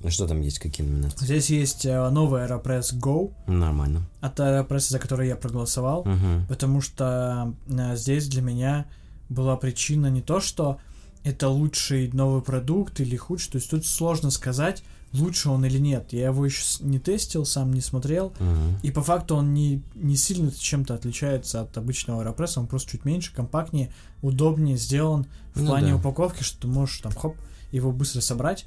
[0.03, 1.25] А что там есть, какие номинации?
[1.25, 4.03] Здесь есть э, новый Aeropress Go Нормально.
[4.23, 6.47] от Aeropress, за который я проголосовал, Мгм.
[6.49, 8.87] потому что э, здесь для меня
[9.29, 10.79] была причина не то, что
[11.23, 16.13] это лучший новый продукт или худший, то есть тут сложно сказать, лучше он или нет.
[16.13, 18.79] Я его еще не тестил, сам не смотрел, Мгм.
[18.83, 23.05] и по факту он не, не сильно чем-то отличается от обычного Aeropress, он просто чуть
[23.05, 23.93] меньше, компактнее,
[24.23, 25.97] удобнее сделан в Ну плане да.
[25.97, 27.37] упаковки, что ты можешь там хоп,
[27.73, 28.67] его быстро собрать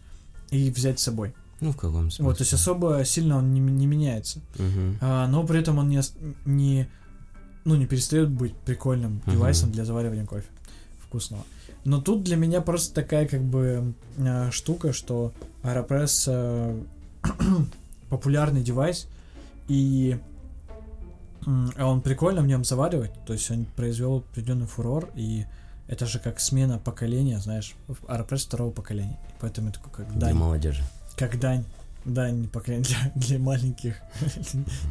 [0.52, 1.34] и взять с собой.
[1.62, 2.26] Ну, в каком смысле?
[2.26, 4.42] Вот, то есть особо сильно он не, не меняется.
[4.58, 4.98] Мгм.
[5.02, 6.02] А, но при этом он не,
[6.46, 6.90] не,
[7.64, 9.32] ну, не перестает быть прикольным Мгм.
[9.32, 10.48] девайсом для заваривания кофе
[11.14, 11.44] вкусного.
[11.86, 16.82] Но тут для меня просто такая как бы э, штука, что Aeropress э,
[18.10, 19.08] популярный девайс,
[19.68, 20.18] и
[21.46, 25.46] м, он прикольно в нем заваривать, то есть он произвел определенный фурор, и
[25.88, 27.76] это же как смена поколения, знаешь,
[28.08, 30.84] Aeropress второго поколения, и поэтому это как Для дань, молодежи.
[31.16, 31.64] как дань,
[32.06, 33.98] дань поколения для, для маленьких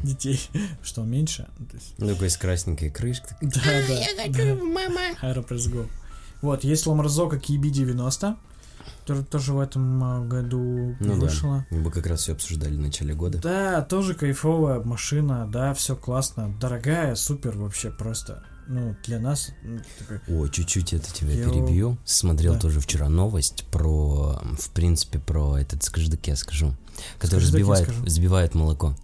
[0.05, 0.41] детей,
[0.85, 3.37] что меньше, ну, то есть Такой с красненькой крышкой.
[3.41, 3.51] да,
[3.89, 3.95] да.
[3.95, 5.01] Я хочу, мама.
[5.23, 5.89] Aeropress Go.
[6.43, 8.37] Вот, есть Ламарзока KB90,
[9.07, 11.15] тоже, тоже в этом а, году Ну да.
[11.15, 11.67] вышла.
[11.71, 13.39] Мы как раз все обсуждали в начале года.
[13.39, 13.83] Да.
[13.83, 18.45] тоже кайфовая машина, да, все классно, дорогая, супер вообще просто.
[18.69, 21.99] Ну, для нас ну, такой, Ой, чуть-чуть это тебя Я- перебью.
[22.05, 22.61] Смотрел Да.
[22.61, 26.73] тоже вчера новость про, в принципе, про этот скаждак я скажу,
[27.19, 28.07] который Скаждак я сбивает, скажу.
[28.09, 28.95] сбивает молоко.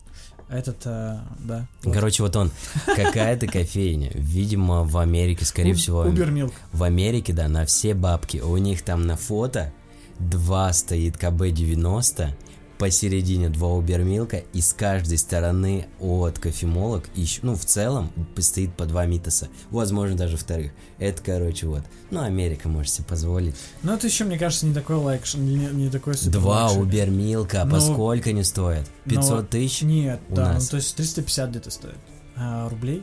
[0.48, 1.66] Этот, а, да.
[1.82, 1.94] вот.
[1.94, 2.50] Короче, вот он,
[2.86, 6.52] какая-то кофейня, видимо, в Америке, скорее всего, Milk.
[6.72, 8.38] в Америке, да, на все бабки.
[8.38, 9.72] У них там на фото
[10.18, 12.30] два стоит КБ-90,
[12.78, 18.86] посередине два убермилка, и с каждой стороны от кофемолок, еще, ну, в целом, стоит по
[18.86, 20.72] два митоса, возможно, даже вторых.
[20.98, 21.82] Это, короче, вот.
[22.10, 23.54] Ну, Америка может себе позволить.
[23.82, 27.70] Ну, это еще, мне кажется, не такой лайк, не, не такой супер Два убермилка, Но-
[27.74, 28.88] по сколько они стоят?
[29.04, 29.82] Но- 500 тысяч?
[29.82, 30.64] Нет, у да, нас.
[30.64, 31.96] ну, то есть 350 где-то стоит.
[32.36, 33.02] А, рублей?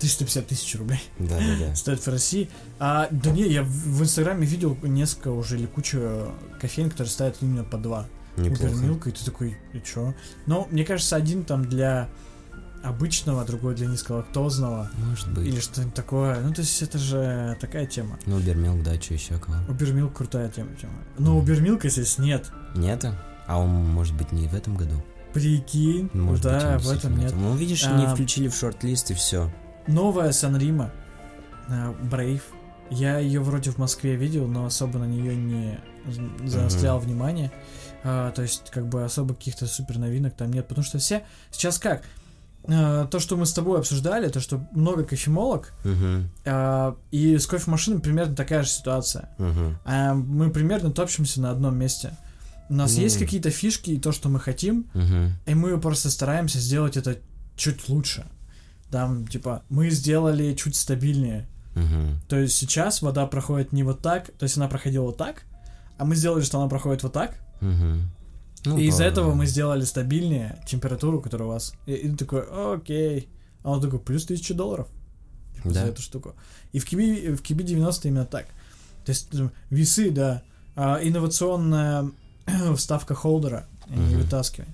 [0.00, 1.74] 350 тысяч рублей Да-да-да.
[1.74, 2.50] стоит в России.
[2.78, 6.28] А, да не, я в, в Инстаграме видел несколько уже или кучу
[6.60, 8.06] кофеин, которые ставят именно по два.
[8.36, 8.72] Неплохо.
[8.72, 10.14] Упермилка, и ты такой, и чё?
[10.46, 12.08] Но, мне кажется, один там для
[12.82, 14.90] обычного, другой для низколактозного.
[14.98, 15.46] Может быть.
[15.46, 16.40] Или что-нибудь такое.
[16.40, 18.18] Ну, то есть это же такая тема.
[18.26, 19.56] Ну, убермилк, да, что еще кого?
[19.68, 20.70] Убермилк крутая тема.
[20.80, 20.92] тема.
[21.18, 22.50] Но убермилка здесь нет.
[22.74, 23.06] Нет?
[23.46, 25.02] А он, может быть, не в этом году?
[25.32, 27.34] Прикинь, Может да, быть, в этом нет.
[27.34, 28.14] Ну, видишь, не А.
[28.14, 29.50] включили в шорт-лист и все.
[29.86, 30.92] Новая Санрима,
[32.02, 32.42] Брейв.
[32.90, 35.80] Я ее вроде в Москве видел, но особо на нее не
[36.44, 37.50] заострял внимание.
[38.04, 40.68] А, то есть, как бы особо каких-то супер новинок там нет.
[40.68, 41.24] Потому что все.
[41.50, 42.02] Сейчас как?
[42.68, 47.46] А, то, что мы с тобой обсуждали, то, что много кофемолок, Угу, а, и с
[47.46, 49.30] кофемашиной примерно такая же ситуация.
[49.38, 49.74] угу.
[49.84, 52.16] А мы примерно топчемся на одном месте.
[52.70, 53.02] У нас Ну.
[53.02, 55.32] есть какие-то фишки и то, что мы хотим, Угу.
[55.46, 57.18] и мы просто стараемся сделать это
[57.56, 58.24] чуть лучше.
[58.90, 61.46] Там, типа, мы сделали чуть стабильнее.
[61.76, 62.20] Угу.
[62.28, 65.42] То есть сейчас вода проходит не вот так, то есть она проходила вот так,
[65.98, 67.34] а мы сделали, что она проходит вот так,
[67.64, 68.78] Угу.
[68.78, 71.74] и из-за этого мы сделали стабильнее температуру, которая у вас.
[71.86, 72.42] И, и ты такой,
[72.74, 73.28] окей.
[73.62, 74.88] А он такой, плюс 1000 долларов
[75.56, 75.86] типа, за Да.
[75.88, 76.34] эту штуку.
[76.72, 78.46] И в Киби, в Киби 90 именно так.
[79.04, 79.28] То есть
[79.70, 80.42] весы, да,
[80.76, 82.10] а, инновационная
[82.76, 84.18] вставка холдера, не Мгм.
[84.22, 84.68] вытаскивай.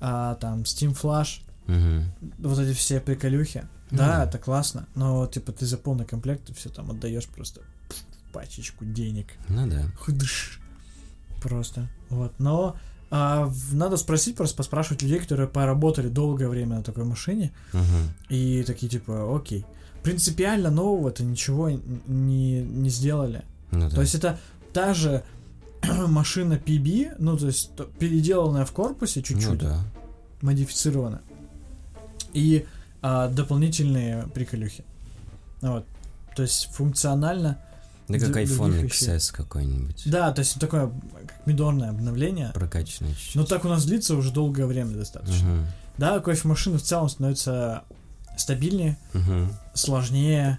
[0.00, 2.48] А, там Steam Flash, Угу.
[2.48, 3.64] вот эти все приколюхи.
[3.90, 4.24] Ну Да, да.
[4.24, 7.60] это классно, но типа ты за полный комплект ты все там отдаешь просто
[8.32, 9.26] пачечку денег.
[9.48, 9.84] Ну да.
[9.98, 10.60] Худыш.
[11.42, 11.88] Просто.
[12.10, 12.32] Вот.
[12.38, 12.76] Но
[13.10, 17.82] а, надо спросить, просто поспрашивать людей, которые поработали долгое время на такой машине, Угу.
[18.28, 19.64] и такие типа, окей.
[20.02, 23.44] Принципиально нового-то ничего не, не сделали.
[23.70, 23.94] Ну да.
[23.96, 24.38] То есть это
[24.72, 25.22] та же
[26.08, 29.80] машина PB, ну то есть переделанная в корпусе чуть-чуть, Ну да.
[30.42, 31.20] модифицирована.
[32.32, 32.66] И
[33.02, 34.84] а, дополнительные приколюхи.
[35.60, 35.84] Вот.
[36.36, 37.58] То есть функционально.
[38.08, 38.86] Да как iPhone.
[38.86, 40.02] XS какой-нибудь.
[40.06, 40.86] Да, то есть такое
[41.26, 42.50] как мидорное обновление.
[42.54, 43.34] Прокачанный чуть-чуть.
[43.34, 45.52] Но так у нас длится уже долгое время достаточно.
[45.60, 45.66] Угу.
[45.98, 47.82] Да, кофемашины в целом становятся
[48.36, 49.48] стабильнее, Угу.
[49.74, 50.58] сложнее,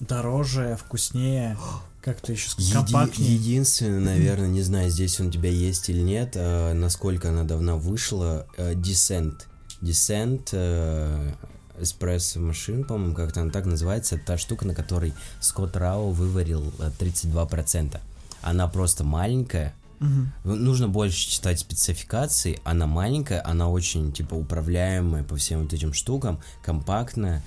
[0.00, 1.58] дороже, вкуснее,
[2.02, 3.34] как-то еще Еди- компактнее.
[3.34, 7.76] Единственное, наверное, не знаю, здесь он у тебя есть или нет, э, насколько она давно
[7.78, 9.40] вышла, э, Descent.
[9.82, 11.32] Descent э,
[11.80, 16.90] эспрессо машин, по-моему, как-то она так называется, та штука, на которой Скотт Рау выварил э,
[16.98, 17.98] 32%.
[18.42, 20.32] Она просто маленькая, Мгм.
[20.44, 22.60] Нужно больше читать спецификации.
[22.64, 27.42] Она маленькая, она очень, типа, управляемая по всем вот этим штукам, компактная.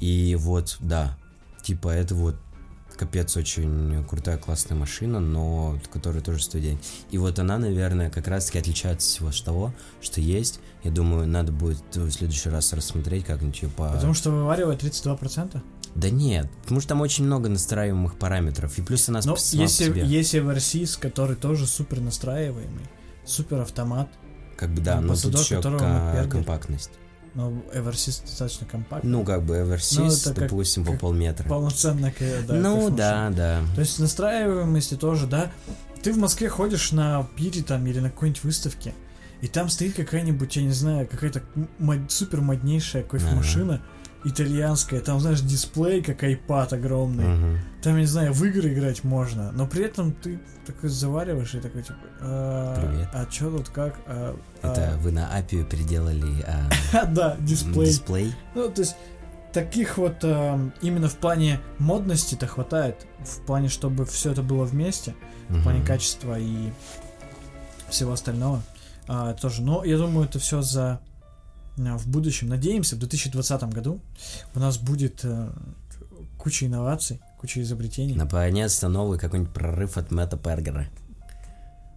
[0.00, 1.16] И вот, да,
[1.62, 2.34] типа, это вот
[3.02, 6.78] капец очень крутая, классная машина, но которая тоже стоит денег.
[7.10, 10.60] И вот она, наверное, как раз-таки отличается от всего того, что есть.
[10.84, 13.88] Я думаю, надо будет в следующий раз рассмотреть как-нибудь ее по...
[13.88, 15.60] Потому что вываривает 32%.
[15.96, 18.78] Да нет, потому что там очень много настраиваемых параметров.
[18.78, 20.04] И плюс она Но есть, себе.
[20.06, 22.86] есть Eversys, который тоже супер настраиваемый,
[23.24, 24.08] супер автомат.
[24.56, 25.60] Как бы да, Ну, но тут еще
[26.30, 26.92] компактность.
[27.34, 29.10] Но Eversys достаточно компактный.
[29.10, 31.48] Ну, как бы Eversys, это как- допустим, по как полметра.
[31.48, 32.12] Полноценная
[32.46, 33.60] да, ну, да, да.
[33.74, 35.50] То есть настраиваемости тоже, да.
[36.02, 38.92] Ты в Москве ходишь на пире там или на какой-нибудь выставке,
[39.40, 41.42] и там стоит какая-нибудь, я не знаю, какая-то
[42.08, 43.80] супер моднейшая кофемашина
[44.24, 47.24] итальянская, там, знаешь, дисплей, как iPad огромный.
[47.28, 47.58] Мгм.
[47.82, 51.60] Там, я не знаю, в игры играть можно, но при этом ты такой завариваешь и
[51.60, 53.08] такой, типа, а, Привет.
[53.12, 53.98] а чё тут как?
[54.06, 57.86] А, Это вы на API переделали а, а, да, дисплей.
[57.86, 58.34] дисплей.
[58.54, 58.96] Ну, то есть,
[59.52, 65.14] таких вот эм, именно в плане модности-то хватает, в плане, чтобы все это было вместе,
[65.48, 66.72] в плане качества и
[67.90, 68.62] всего остального.
[69.08, 71.00] А, тоже, но я думаю, это все за а,
[71.76, 72.48] в будущем.
[72.48, 74.00] Надеемся, в 2020 году
[74.54, 75.50] у нас будет э,
[76.38, 78.14] куча инноваций, куча изобретений.
[78.14, 80.86] Наконец-то новый какой-нибудь прорыв от Мэтта Пергера.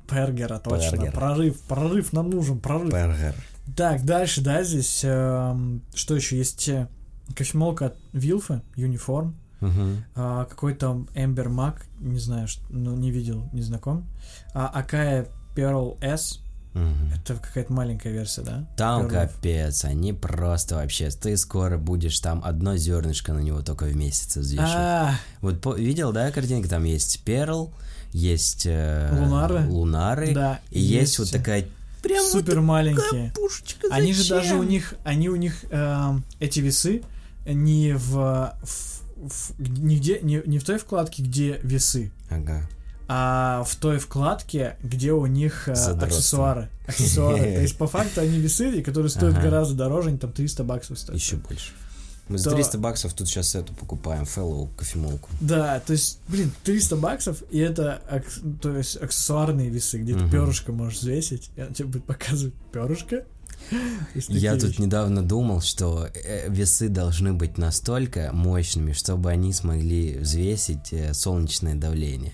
[0.10, 0.92] Пергера, точно.
[0.98, 1.12] Пергер.
[1.14, 2.92] Прорыв, прорыв нам нужен, прорыв.
[2.92, 3.36] Пергер.
[3.76, 6.70] Так, дальше, да, здесь эм, что еще есть?
[6.70, 6.88] э,
[7.36, 10.04] Кофемолка от Вилфа, Uniform, Мгм.
[10.14, 14.06] а, какой-то Ember Mac, не знаю, ш- ну, не видел, не знаком.
[14.54, 16.42] А, Акая Pearl S,
[16.76, 17.12] Мгм.
[17.16, 18.66] Это какая-то маленькая версия, да?
[18.78, 19.32] Там Перлов.
[19.32, 24.36] капец, они просто вообще, ты скоро будешь там одно зернышко на него только в месяц
[24.36, 24.70] взвешивать.
[24.76, 26.68] А, Вот по- видел, да, картинка?
[26.70, 27.74] Там есть перл,
[28.12, 29.66] есть э, Лунары.
[29.68, 30.60] лунары, да.
[30.70, 31.66] и есть, вот такая
[32.04, 33.32] прям вот супер маленькие.
[33.34, 33.88] пушечка.
[33.92, 37.02] Они же даже у них, они у них эм, эти весы
[37.46, 42.68] не в, в- в- нигде, не, не в той вкладке, где весы, Ага.
[43.08, 46.06] А в той вкладке, где у них Задротство.
[46.08, 46.70] аксессуары.
[46.88, 47.38] Аксессуары.
[47.40, 51.20] То есть по факту они весы, которые стоят гораздо дороже, они там 300 баксов стоят.
[51.20, 51.72] Еще больше.
[52.28, 55.30] Мы за То- 300 баксов тут сейчас эту покупаем, Fellow кофемолку.
[55.42, 58.02] Да, то есть, блин, 300 баксов, и это
[58.62, 63.26] то есть аксессуарные весы, где ты перышко можешь взвесить, и он тебе будет показывать перышко.
[64.28, 70.92] Я тут недавно думал, что э, весы должны быть настолько мощными, чтобы они смогли взвесить
[70.92, 72.34] э, солнечное давление.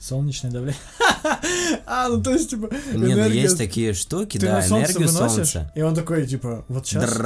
[0.00, 0.80] Солнечное давление.
[1.86, 5.34] А, ну то есть, типа, Не, ну есть такие штуки, ты да, солнце энергию выносишь,
[5.52, 5.72] солнца.
[5.74, 7.16] и он такой, типа, вот сейчас,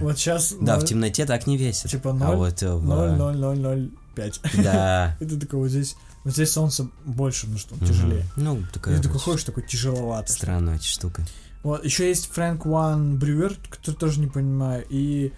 [0.00, 1.90] вот сейчас, Да, в темноте так не весит.
[1.90, 4.62] типа А 0, вот э, в- 0,0005.
[4.62, 5.16] Да.
[5.20, 8.24] И ты такой, вот здесь, вот здесь солнце больше, ну что, тяжелее.
[8.36, 10.32] Ну, И такая ты такой вот ходишь, такой тяжеловато.
[10.32, 11.22] странная штука.
[11.62, 15.32] Вот, еще есть Фрэнк Уан Брюер, который тоже не понимаю, и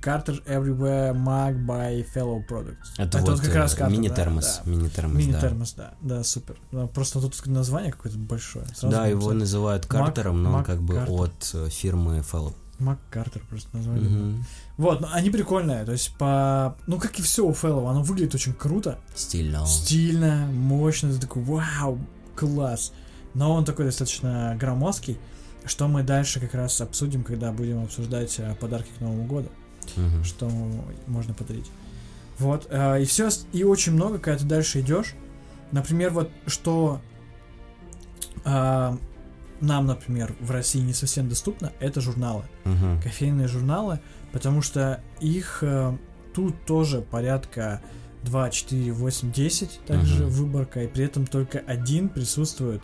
[0.00, 2.76] Картер Everywhere Mag by Fellow Products.
[2.98, 4.60] Это, вот, как раз э, Картер, мини-термос.
[4.64, 5.18] да, Мини-термос, да.
[5.22, 5.26] да.
[5.32, 5.94] Мини-термос, да.
[6.02, 6.56] Да, супер.
[6.94, 8.66] Просто тут название какое-то большое.
[8.74, 9.38] Сразу Да, его написали.
[9.38, 11.14] называют Мак- Картером, но он Мак как бы Картер.
[11.14, 12.52] от э, фирмы Fellow.
[12.78, 14.08] Мак Картер просто название.
[14.08, 14.44] Мгм.
[14.78, 16.76] Вот, ну, они прикольные, то есть по...
[16.86, 19.66] Ну, как и все у Fellow, оно выглядит очень круто, Стильно.
[19.66, 21.98] стильно, мощно, ты такой, вау,
[22.36, 22.92] класс.
[23.34, 25.18] Но он такой достаточно громоздкий,
[25.66, 29.48] что мы дальше как раз обсудим, когда будем обсуждать э, подарки к Новому году.
[29.96, 30.24] Мгм.
[30.24, 30.50] что
[31.06, 31.70] можно подарить.
[32.38, 35.14] Вот, э, и все, и очень много, когда ты дальше идешь.
[35.72, 37.00] Например, вот что
[38.44, 38.96] э,
[39.60, 43.00] нам, например, в России не совсем доступно, это журналы, Мгм.
[43.02, 44.00] кофейные журналы,
[44.32, 45.96] потому что их э,
[46.34, 47.82] тут тоже порядка
[48.22, 50.30] 2, 4, 8, 10, также Мгм.
[50.32, 52.82] выборка, и при этом только один присутствует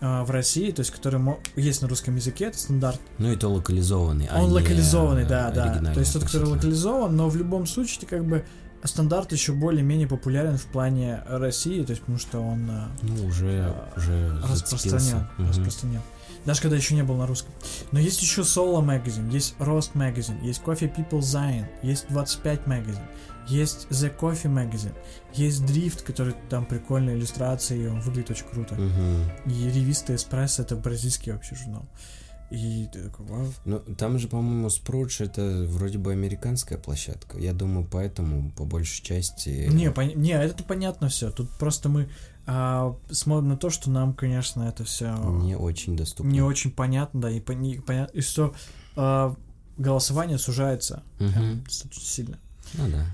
[0.00, 1.20] э, в России, то есть который
[1.56, 4.26] есть на русском языке, это стандарт Ну и то локализованный.
[4.30, 5.92] а он не, локализованный, э, да, да.
[5.94, 8.44] То есть тот, который локализован, но в любом случае как бы
[8.84, 13.64] стандарт еще более-менее популярен в плане России, то есть потому что он э, Ну, уже,
[13.64, 15.26] а, уже распространен.
[15.36, 15.48] Мгм.
[15.48, 16.00] распространен.
[16.44, 17.52] Даже когда еще не был на русском.
[17.92, 23.06] Но есть еще Solo Magazine, есть Roast Magazine, есть Coffee People Zion, есть 25 Magazine,
[23.48, 24.94] есть The Coffee Magazine,
[25.34, 28.74] есть Drift, который там прикольные иллюстрации, и он выглядит очень круто.
[28.74, 29.30] Мгм.
[29.46, 31.86] И Ревиста Эспрессо это бразильский вообще журнал.
[32.50, 33.52] И ты такой, вау.
[33.66, 37.38] Ну, там же, по-моему, Спрудж это вроде бы американская площадка.
[37.38, 39.68] Я думаю, поэтому по большей части...
[39.70, 41.30] Не, пон- не, это понятно все.
[41.30, 42.08] Тут просто мы
[42.50, 46.30] а, смотрим на то, что нам, конечно, это все не очень доступно.
[46.30, 48.54] не очень понятно, да, и, пони- поня- и что
[48.96, 49.34] а,
[49.76, 52.38] голосование сужается прям достаточно сильно.
[52.74, 53.04] Ну да.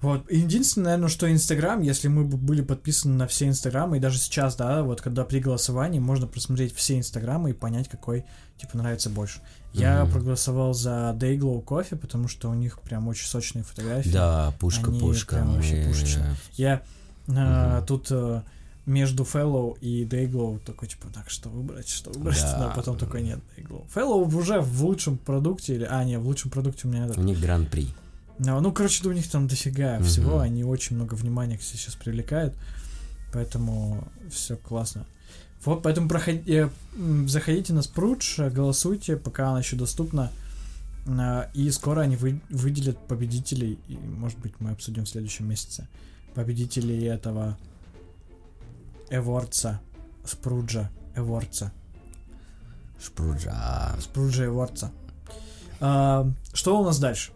[0.00, 0.30] Вот.
[0.30, 4.54] Единственное, наверное, что Инстаграм, если мы бы были подписаны на все Инстаграмы, и даже сейчас,
[4.54, 8.24] да, вот когда при голосовании можно просмотреть все Инстаграмы и понять, какой,
[8.58, 9.40] типа, нравится больше.
[9.72, 10.12] Я Мгм.
[10.12, 14.10] проголосовал за Dayglow Coffee, потому что у них прям очень сочные фотографии.
[14.10, 15.38] Да, пушка-пушка.
[15.38, 16.36] Они прям вообще пушечные.
[16.54, 16.82] Я
[17.30, 17.86] а, Мгм.
[17.86, 18.42] тут э,
[18.88, 22.68] между Fellow и Dayglow такой, типа, так, что выбрать, что выбрать, Да.
[22.68, 23.84] но потом такой, нет, Dayglow.
[23.94, 27.18] Fellow уже в лучшем продукте, или, а, не, в лучшем продукте у меня этот.
[27.18, 27.86] У них гран-при.
[28.38, 30.04] Ну, ну, короче, да у них там дофига Мгм.
[30.04, 32.54] всего, они очень много внимания к себе сейчас привлекают,
[33.32, 35.06] поэтому все классно.
[35.64, 36.68] Вот, поэтому проходи, э,
[37.26, 40.30] заходите на Спрудж, голосуйте, пока она еще доступна,
[41.06, 45.88] а, и скоро они вы- выделят победителей, и, может быть, мы обсудим в следующем месяце,
[46.34, 47.58] победителей этого
[49.10, 49.80] Эвордса,
[50.24, 51.72] Спруджа, Эвордса.
[53.02, 53.94] Шпруджа.
[54.00, 54.90] Спруджа Эвордса.
[55.80, 57.30] А, что у нас дальше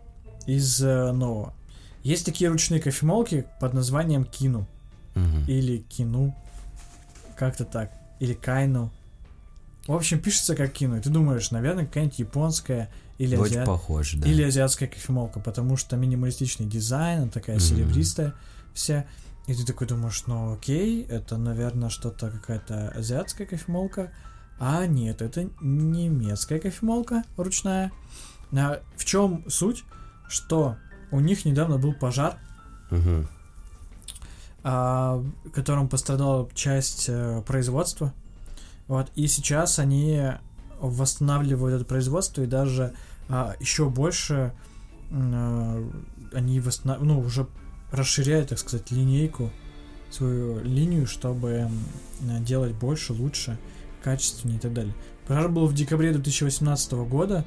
[0.46, 1.54] из э, нового?
[2.02, 4.66] Есть такие ручные кофемолки под названием Кину
[5.14, 5.44] Мгм.
[5.46, 6.34] или Кину,
[7.36, 8.90] как-то так, или Кайну.
[9.86, 14.14] В общем, пишется как Кину, и ты думаешь, наверное, какая-нибудь японская или, Очень азиат- похож,
[14.14, 14.28] да.
[14.28, 17.64] или азиатская кофемолка, потому что минималистичный дизайн, она такая Мгм.
[17.64, 18.34] серебристая
[18.74, 19.04] вся.
[19.46, 24.12] И ты такой думаешь, ну окей, это, наверное, что-то какая-то азиатская кофемолка.
[24.58, 27.90] А нет, это немецкая кофемолка ручная.
[28.52, 29.84] А в чем суть?
[30.28, 30.76] Что
[31.10, 32.38] у них недавно был пожар,
[32.90, 33.28] Мгм.
[34.62, 38.14] а, которым пострадала часть э, производства.
[38.86, 40.22] Вот, и сейчас они
[40.80, 42.94] восстанавливают это производство и даже
[43.28, 44.52] а, еще больше
[45.10, 45.90] а,
[46.32, 47.02] они восстанов...
[47.02, 47.46] ну, уже
[47.92, 49.50] расширяют, так сказать, линейку,
[50.10, 51.70] свою линию, чтобы
[52.20, 53.58] делать больше, лучше,
[54.02, 54.94] качественнее и так далее.
[55.26, 57.44] Пожар был в декабре 2018 года.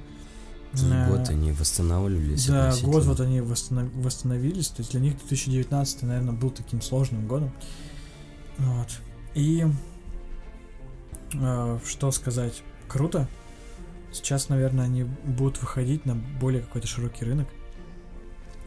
[0.73, 2.47] Э, год они восстанавливались.
[2.47, 7.27] Да, год вот они восстанов- восстановились, то есть для них 2019, наверное, был таким сложным
[7.27, 7.51] годом.
[8.57, 8.87] Вот.
[9.35, 9.65] И
[11.33, 13.27] э, что сказать, круто.
[14.11, 17.47] Сейчас, наверное, они будут выходить на более какой-то широкий рынок.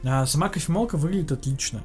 [0.05, 1.82] А сама кофемолка выглядит отлично.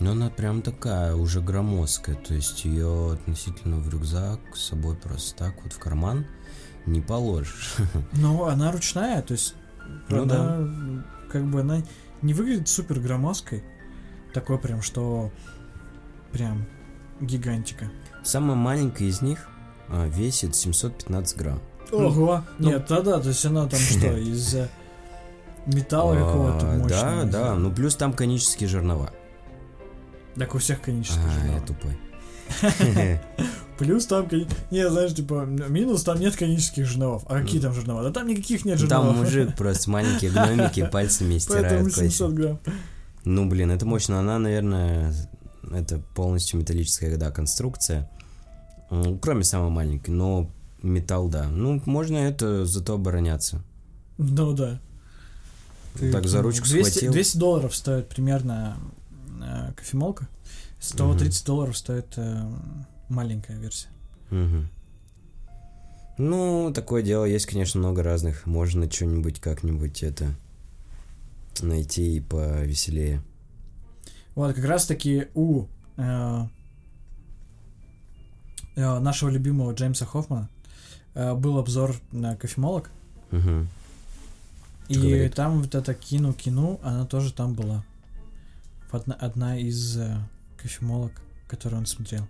[0.00, 2.16] Но она прям такая, уже громоздкая.
[2.16, 6.26] То есть ее относительно в рюкзак с собой просто так вот в карман
[6.86, 7.76] не положишь.
[8.12, 9.54] Но она ручная, то есть
[10.08, 11.82] Ну она, как бы она
[12.22, 13.64] не выглядит супер громоздкой.
[14.32, 15.30] Такой прям, что
[16.32, 16.66] прям
[17.20, 17.90] гигантика.
[18.24, 19.48] Самая маленькая из них
[19.88, 21.60] а, весит 715 грамм.
[21.92, 22.42] Ого!
[22.58, 24.68] Ну- Нет, тогда, то есть она там что, из э,
[25.66, 27.24] металла А, какого-то Да, мощного?
[27.24, 27.54] да.
[27.54, 29.10] Ну плюс там конические жернова.
[30.36, 31.56] Так у всех конических А, жернова.
[31.56, 31.98] я тупой.
[33.78, 34.28] Плюс там,
[34.70, 37.24] не, знаешь, типа, минус там нет конических жерновов.
[37.26, 38.04] А какие там жернова?
[38.04, 39.08] Да там никаких нет жерновов.
[39.14, 42.40] Там мужик просто маленькие гномики пальцами стирает 700 кофе.
[42.42, 42.58] грамм.
[43.24, 44.20] Ну, блин, это мощно.
[44.20, 45.12] Она, наверное,
[45.72, 48.08] это полностью металлическая, да, конструкция.
[49.20, 50.50] Кроме самой маленькой, но
[50.82, 51.48] металл, да.
[51.48, 53.60] Ну, можно это зато обороняться.
[54.18, 54.78] Ну да.
[56.12, 57.12] Так за ручку 200, схватил.
[57.12, 58.76] 200 долларов стоит примерно
[59.42, 60.28] э, кофемолка.
[60.80, 62.50] 130 долларов стоит э,
[63.08, 63.88] маленькая версия.
[64.30, 64.68] Мгм.
[66.18, 68.46] Ну, такое дело, есть, конечно, много разных.
[68.46, 70.34] Можно что-нибудь как-нибудь это
[71.60, 73.22] найти и повеселее.
[74.34, 75.66] Вот, как раз таки у
[75.96, 76.40] э,
[78.76, 80.48] э, нашего любимого Джеймса Хоффмана
[81.14, 82.90] э, был обзор на кофемолок.
[83.30, 83.68] Мгм.
[84.88, 85.34] И Говорит.
[85.34, 87.84] там вот эта Кину Кину, она тоже там была.
[88.90, 90.16] Одна, одна из э,
[90.56, 91.12] кофемолок,
[91.48, 92.26] которую он смотрел.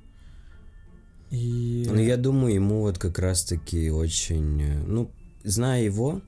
[1.31, 1.87] И...
[1.91, 4.63] Ну, я думаю, ему вот как раз-таки очень...
[4.63, 5.11] э, Ну,
[5.43, 6.23] зная его,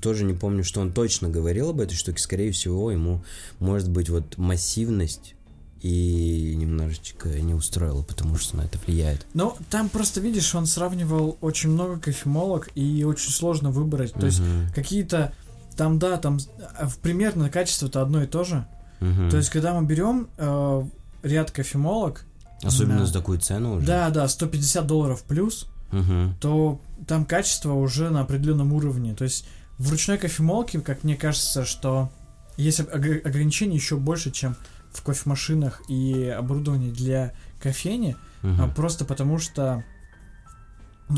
[0.00, 2.22] тоже не помню, что он точно говорил об этой штуке.
[2.22, 3.22] Скорее всего, ему,
[3.58, 5.34] может быть, вот массивность
[5.82, 9.26] и немножечко не устроила, потому что на это влияет.
[9.34, 14.12] Ну, там просто, видишь, он сравнивал очень много кофемолок, и очень сложно выбрать.
[14.14, 14.68] То есть Мгм.
[14.74, 15.34] какие-то...
[15.76, 16.38] Там, да, там
[16.78, 18.66] а, примерно качество-то одно и то же.
[19.00, 19.30] Мгм.
[19.30, 20.84] То есть, когда мы берем э,
[21.22, 22.24] ряд кофемолок,
[22.62, 23.06] Особенно да.
[23.06, 23.86] за такую цену уже.
[23.86, 26.36] да, да, 150 долларов плюс, Мгм.
[26.40, 29.14] то там качество уже на определенном уровне.
[29.14, 29.46] То есть
[29.78, 32.10] в ручной кофемолке, как мне кажется, что
[32.56, 34.54] есть ог- ограничения еще больше, чем
[34.92, 39.82] в кофемашинах и оборудовании для кофейни, а просто потому что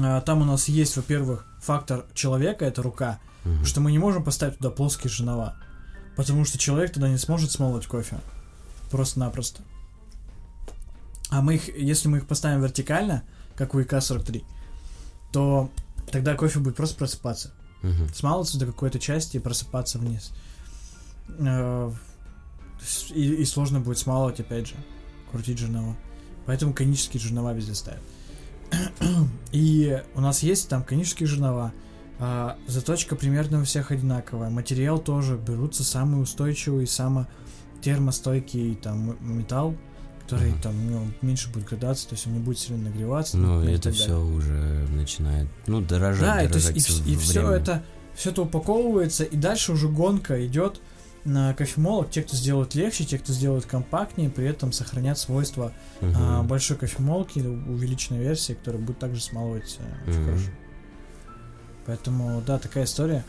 [0.01, 3.65] а, там у нас есть, во-первых, фактор человека, это рука, Мгм.
[3.65, 5.57] что мы не можем поставить туда плоские жернова,
[6.17, 8.19] потому что человек тогда не сможет смолоть кофе.
[8.91, 9.63] Просто-напросто.
[11.31, 13.23] А мы их, если мы их поставим вертикально,
[13.57, 14.45] как у ИК-43,
[15.33, 15.71] то
[16.13, 17.53] тогда кофе будет просто просыпаться.
[17.83, 18.09] Мгм.
[18.15, 20.31] Смалываться до какой-то части и просыпаться вниз.
[21.29, 21.93] Э,
[23.15, 24.75] И, и сложно будет смалывать, опять же,
[25.31, 25.97] крутить жернова.
[26.45, 28.03] Поэтому конические жернова везде ставят.
[29.53, 31.73] И у нас есть там конические жернова.
[32.21, 34.49] а заточка примерно у всех одинаковая.
[34.49, 37.27] Материал тоже берутся самый устойчивый, самый
[37.83, 39.75] термостойкий там металл,
[40.23, 40.61] который Мгм.
[40.63, 43.37] там у него меньше будет градации, то есть он не будет сильно нагреваться.
[43.37, 43.93] Ну, и это далее.
[44.05, 47.83] все уже начинает, ну, дорожать, Да, и, то есть, дорожать и, вс- и все это
[48.15, 50.81] все это упаковывается, и дальше уже гонка идет
[51.25, 52.11] на кофемолок.
[52.11, 56.15] Те, кто сделают легче, те, кто сделают компактнее, при этом сохранят свойства Мгм.
[56.19, 60.27] а, большой кофемолки, увеличенной версии, которая будет также смалывать э, очень Мгм.
[60.31, 60.51] хорошо.
[61.87, 63.25] Поэтому, да, такая история.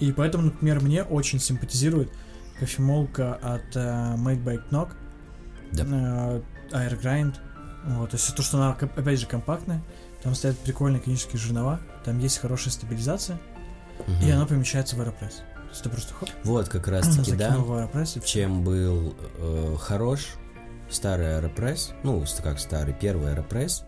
[0.00, 2.10] И поэтому, например, мне очень симпатизирует
[2.58, 4.90] кофемолка от э, Made by Knock,
[5.72, 5.84] Да.
[5.84, 6.40] э,
[6.72, 7.34] Air Grind.
[7.84, 9.82] Вот, то есть то, что она, опять же, компактная,
[10.22, 13.38] там стоят прикольные конические жернова, там есть хорошая стабилизация,
[14.06, 14.20] Мгм.
[14.22, 15.40] и она помещается в Aeropress.
[15.72, 18.26] То есть ты просто хоп, Вот как раз-таки, да, закинул в Aeropress и всё.
[18.26, 20.34] чем был э, хорош
[20.90, 23.84] старый Aeropress, ну, как старый, первый Aeropress,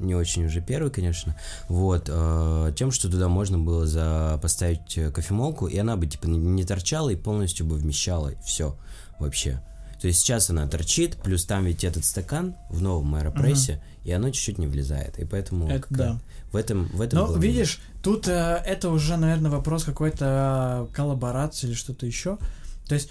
[0.00, 5.12] не очень уже первый, конечно, вот, э, тем, что туда можно было за, поставить э,
[5.12, 8.76] кофемолку, и она бы, типа, не торчала и полностью бы вмещала все
[9.20, 9.62] вообще.
[10.00, 14.30] То есть сейчас она торчит, плюс там ведь этот стакан в новом аэропрессе, и оно
[14.30, 16.18] чуть-чуть не влезает, и поэтому Это да.
[16.52, 17.46] в этом в этом Но главное.
[17.46, 22.38] видишь, тут э, это уже, наверное, вопрос какой-то э, коллаборации или что-то еще.
[22.88, 23.10] То есть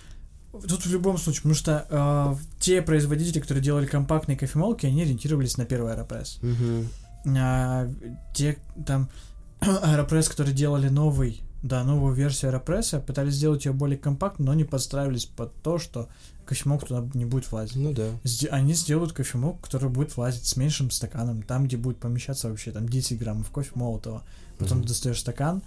[0.51, 5.57] тут в любом случае, потому что э, те производители, которые делали компактные кофемолки, они ориентировались
[5.57, 6.39] на первый Aeropress.
[6.41, 6.89] Мгм.
[7.37, 7.87] А
[8.33, 9.09] те там
[9.61, 14.63] Aeropress, которые делали новый Да, новую версию Аэропресса, пытались сделать ее более компактной, но не
[14.63, 16.07] подстраивались под то, что
[16.45, 17.75] кофемок туда не будет влазить.
[17.75, 18.07] Ну да.
[18.49, 22.87] Они сделают кофемок, который будет влазить с меньшим стаканом, там, где будет помещаться вообще там
[22.87, 24.23] 10 граммов кофе молотого.
[24.57, 25.61] Потом ты достаешь стакан,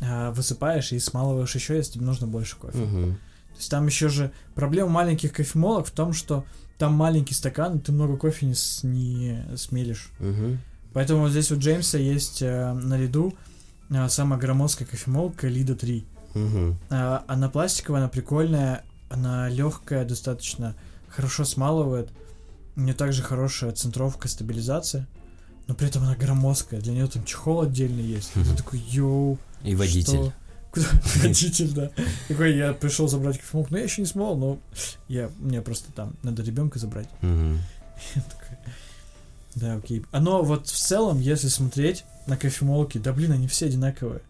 [0.00, 2.78] а, высыпаешь и смалываешь еще, если тебе нужно больше кофе.
[2.78, 3.14] Мгм.
[3.50, 6.44] То есть там еще же проблема маленьких кофемолок в том, что
[6.78, 10.10] там маленький стакан, и ты много кофе не, с- не смелишь.
[10.18, 10.60] Мгм.
[10.92, 13.32] Поэтому здесь у Джеймса есть э, на э,
[14.08, 16.04] самая громоздкая кофемолка Лида 3.
[16.34, 16.78] Мгм.
[16.90, 20.74] А, она пластиковая, она прикольная, она легкая, достаточно
[21.08, 22.10] хорошо смалывает.
[22.76, 25.06] У нее также хорошая центровка, стабилизация.
[25.66, 26.80] Но при этом она громоздкая.
[26.80, 28.30] Для нее там чехол отдельный есть.
[28.36, 30.04] И Ты такой, йоу, И водитель.
[30.18, 30.32] что?
[30.70, 30.86] Куда?
[31.22, 31.90] Водитель, да.
[32.28, 34.58] Такой, я пришел забрать кофемолку, но я еще не смол, но
[35.08, 37.08] я, мне просто там надо ребенка забрать.
[37.22, 37.58] Мгм.
[38.14, 38.58] Я такой,
[39.56, 40.04] Да, окей.
[40.12, 44.20] Оно вот в целом, если смотреть на кофемолки, да блин, они все одинаковые.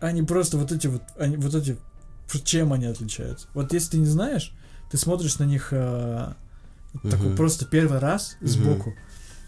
[0.00, 1.76] Они просто вот эти вот, они, вот эти,
[2.44, 3.48] чем они отличаются?
[3.52, 4.52] Вот если ты не знаешь,
[4.92, 6.32] ты смотришь на них э,
[7.10, 7.36] такой Мгм.
[7.36, 8.48] просто первый раз Мгм.
[8.48, 8.94] сбоку,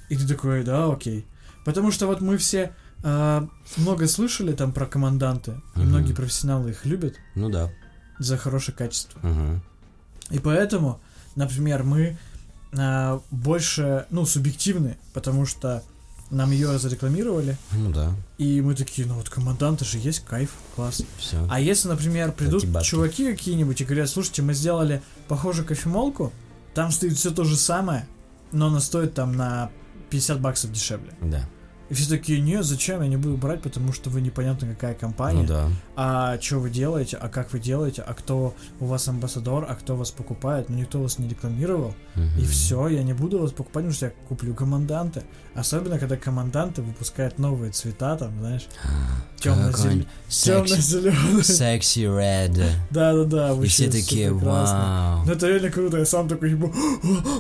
[0.09, 1.24] и ты такой, да, окей.
[1.64, 2.74] Потому что вот мы все
[3.05, 5.88] э, много слышали там про команданты, и Мгм.
[5.88, 7.70] многие профессионалы их любят Ну да.
[8.18, 9.20] за хорошее качество.
[9.22, 9.62] Мгм.
[10.30, 11.01] И поэтому,
[11.36, 12.18] например, мы
[12.77, 15.83] а, больше, ну, субъективны, потому что
[16.31, 18.12] нам ее зарекламировали, Ну да.
[18.39, 21.03] и мы такие, ну вот команданты же есть, кайф, класс.
[21.18, 21.45] Все.
[21.51, 22.87] А если, например, придут Бабки-бабки.
[22.89, 26.33] чуваки какие-нибудь и говорят, слушайте, мы сделали похожую кофемолку,
[26.73, 28.07] там стоит все то же самое,
[28.53, 29.71] но она стоит там на
[30.11, 31.12] 50 баксов дешевле.
[31.21, 31.49] Да.
[31.91, 35.43] И все такие, нет, зачем, я не буду брать, потому что вы непонятно какая компания.
[35.43, 35.68] Ну да.
[35.97, 39.97] а что вы делаете, а как вы делаете, а кто у вас амбассадор, а кто
[39.97, 41.95] вас покупает, но никто вас не рекламировал.
[42.16, 42.45] И Мгм.
[42.47, 45.22] все, я не буду вас покупать, потому что я куплю команданты.
[45.55, 50.09] Особенно, когда команданты выпускают новые цвета, там, знаешь, Какой темно-зеленый.
[50.28, 51.45] секси, Темно-зеленый.
[51.45, 52.64] секси red.
[52.91, 55.24] Да-да-да, И все такие, вау.
[55.26, 56.70] Ну это реально круто, я сам такой, типа,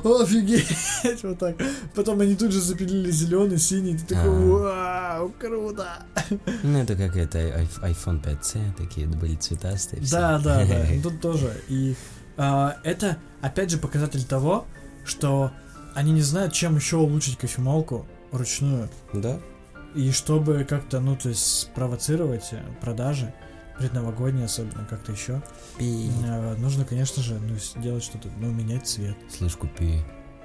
[0.04, 0.66] «О, офигеть,
[1.22, 1.56] вот так.
[1.94, 4.39] Потом они тут же запилили зеленый, синий, ты такой, А.
[4.40, 5.86] вау, круто.
[6.62, 7.38] Ну, это как это
[7.82, 10.02] iPhone 5C, такие были цветастые.
[10.02, 10.16] все.
[10.16, 10.86] Да, да, да.
[11.02, 11.52] Тут тоже.
[11.68, 11.94] И
[12.36, 14.66] а, это, опять же, показатель того,
[15.04, 15.52] что
[15.94, 18.88] они не знают, чем еще улучшить кофемолку ручную.
[19.12, 19.38] Да?
[19.94, 23.34] И чтобы как-то, ну, то есть, спровоцировать э, продажи,
[23.76, 25.42] предновогодние особенно, как-то еще,
[25.78, 26.08] Пи.
[26.24, 29.16] э, нужно, конечно же, ну, сделать что-то, ну, менять цвет.
[29.28, 30.00] Слышь, купи.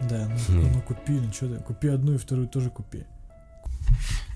[0.09, 0.71] Да, ну, Хм.
[0.73, 3.05] ну купи, ну что ты, купи одну и вторую тоже купи.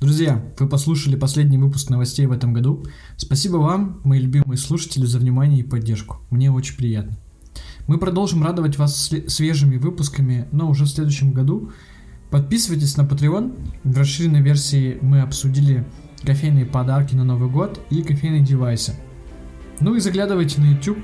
[0.01, 2.85] Друзья, вы послушали последний выпуск новостей в этом году.
[3.17, 6.17] Спасибо вам, мои любимые слушатели, за внимание и поддержку.
[6.29, 7.17] Мне очень приятно.
[7.87, 11.71] Мы продолжим радовать вас свежими выпусками, но уже в следующем году.
[12.29, 13.51] Подписывайтесь на Patreon.
[13.83, 15.85] В расширенной версии мы обсудили
[16.23, 18.93] кофейные подарки на Новый год и кофейные девайсы.
[19.79, 20.99] Ну и заглядывайте на YouTube.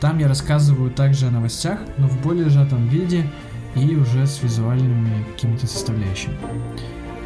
[0.00, 3.30] Там я рассказываю также о новостях, но в более сжатом виде
[3.74, 6.34] и уже с визуальными какими-то составляющими.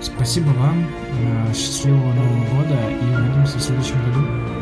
[0.00, 0.86] Спасибо вам,
[1.20, 4.57] э, счастливого Нового года и увидимся в следующем году.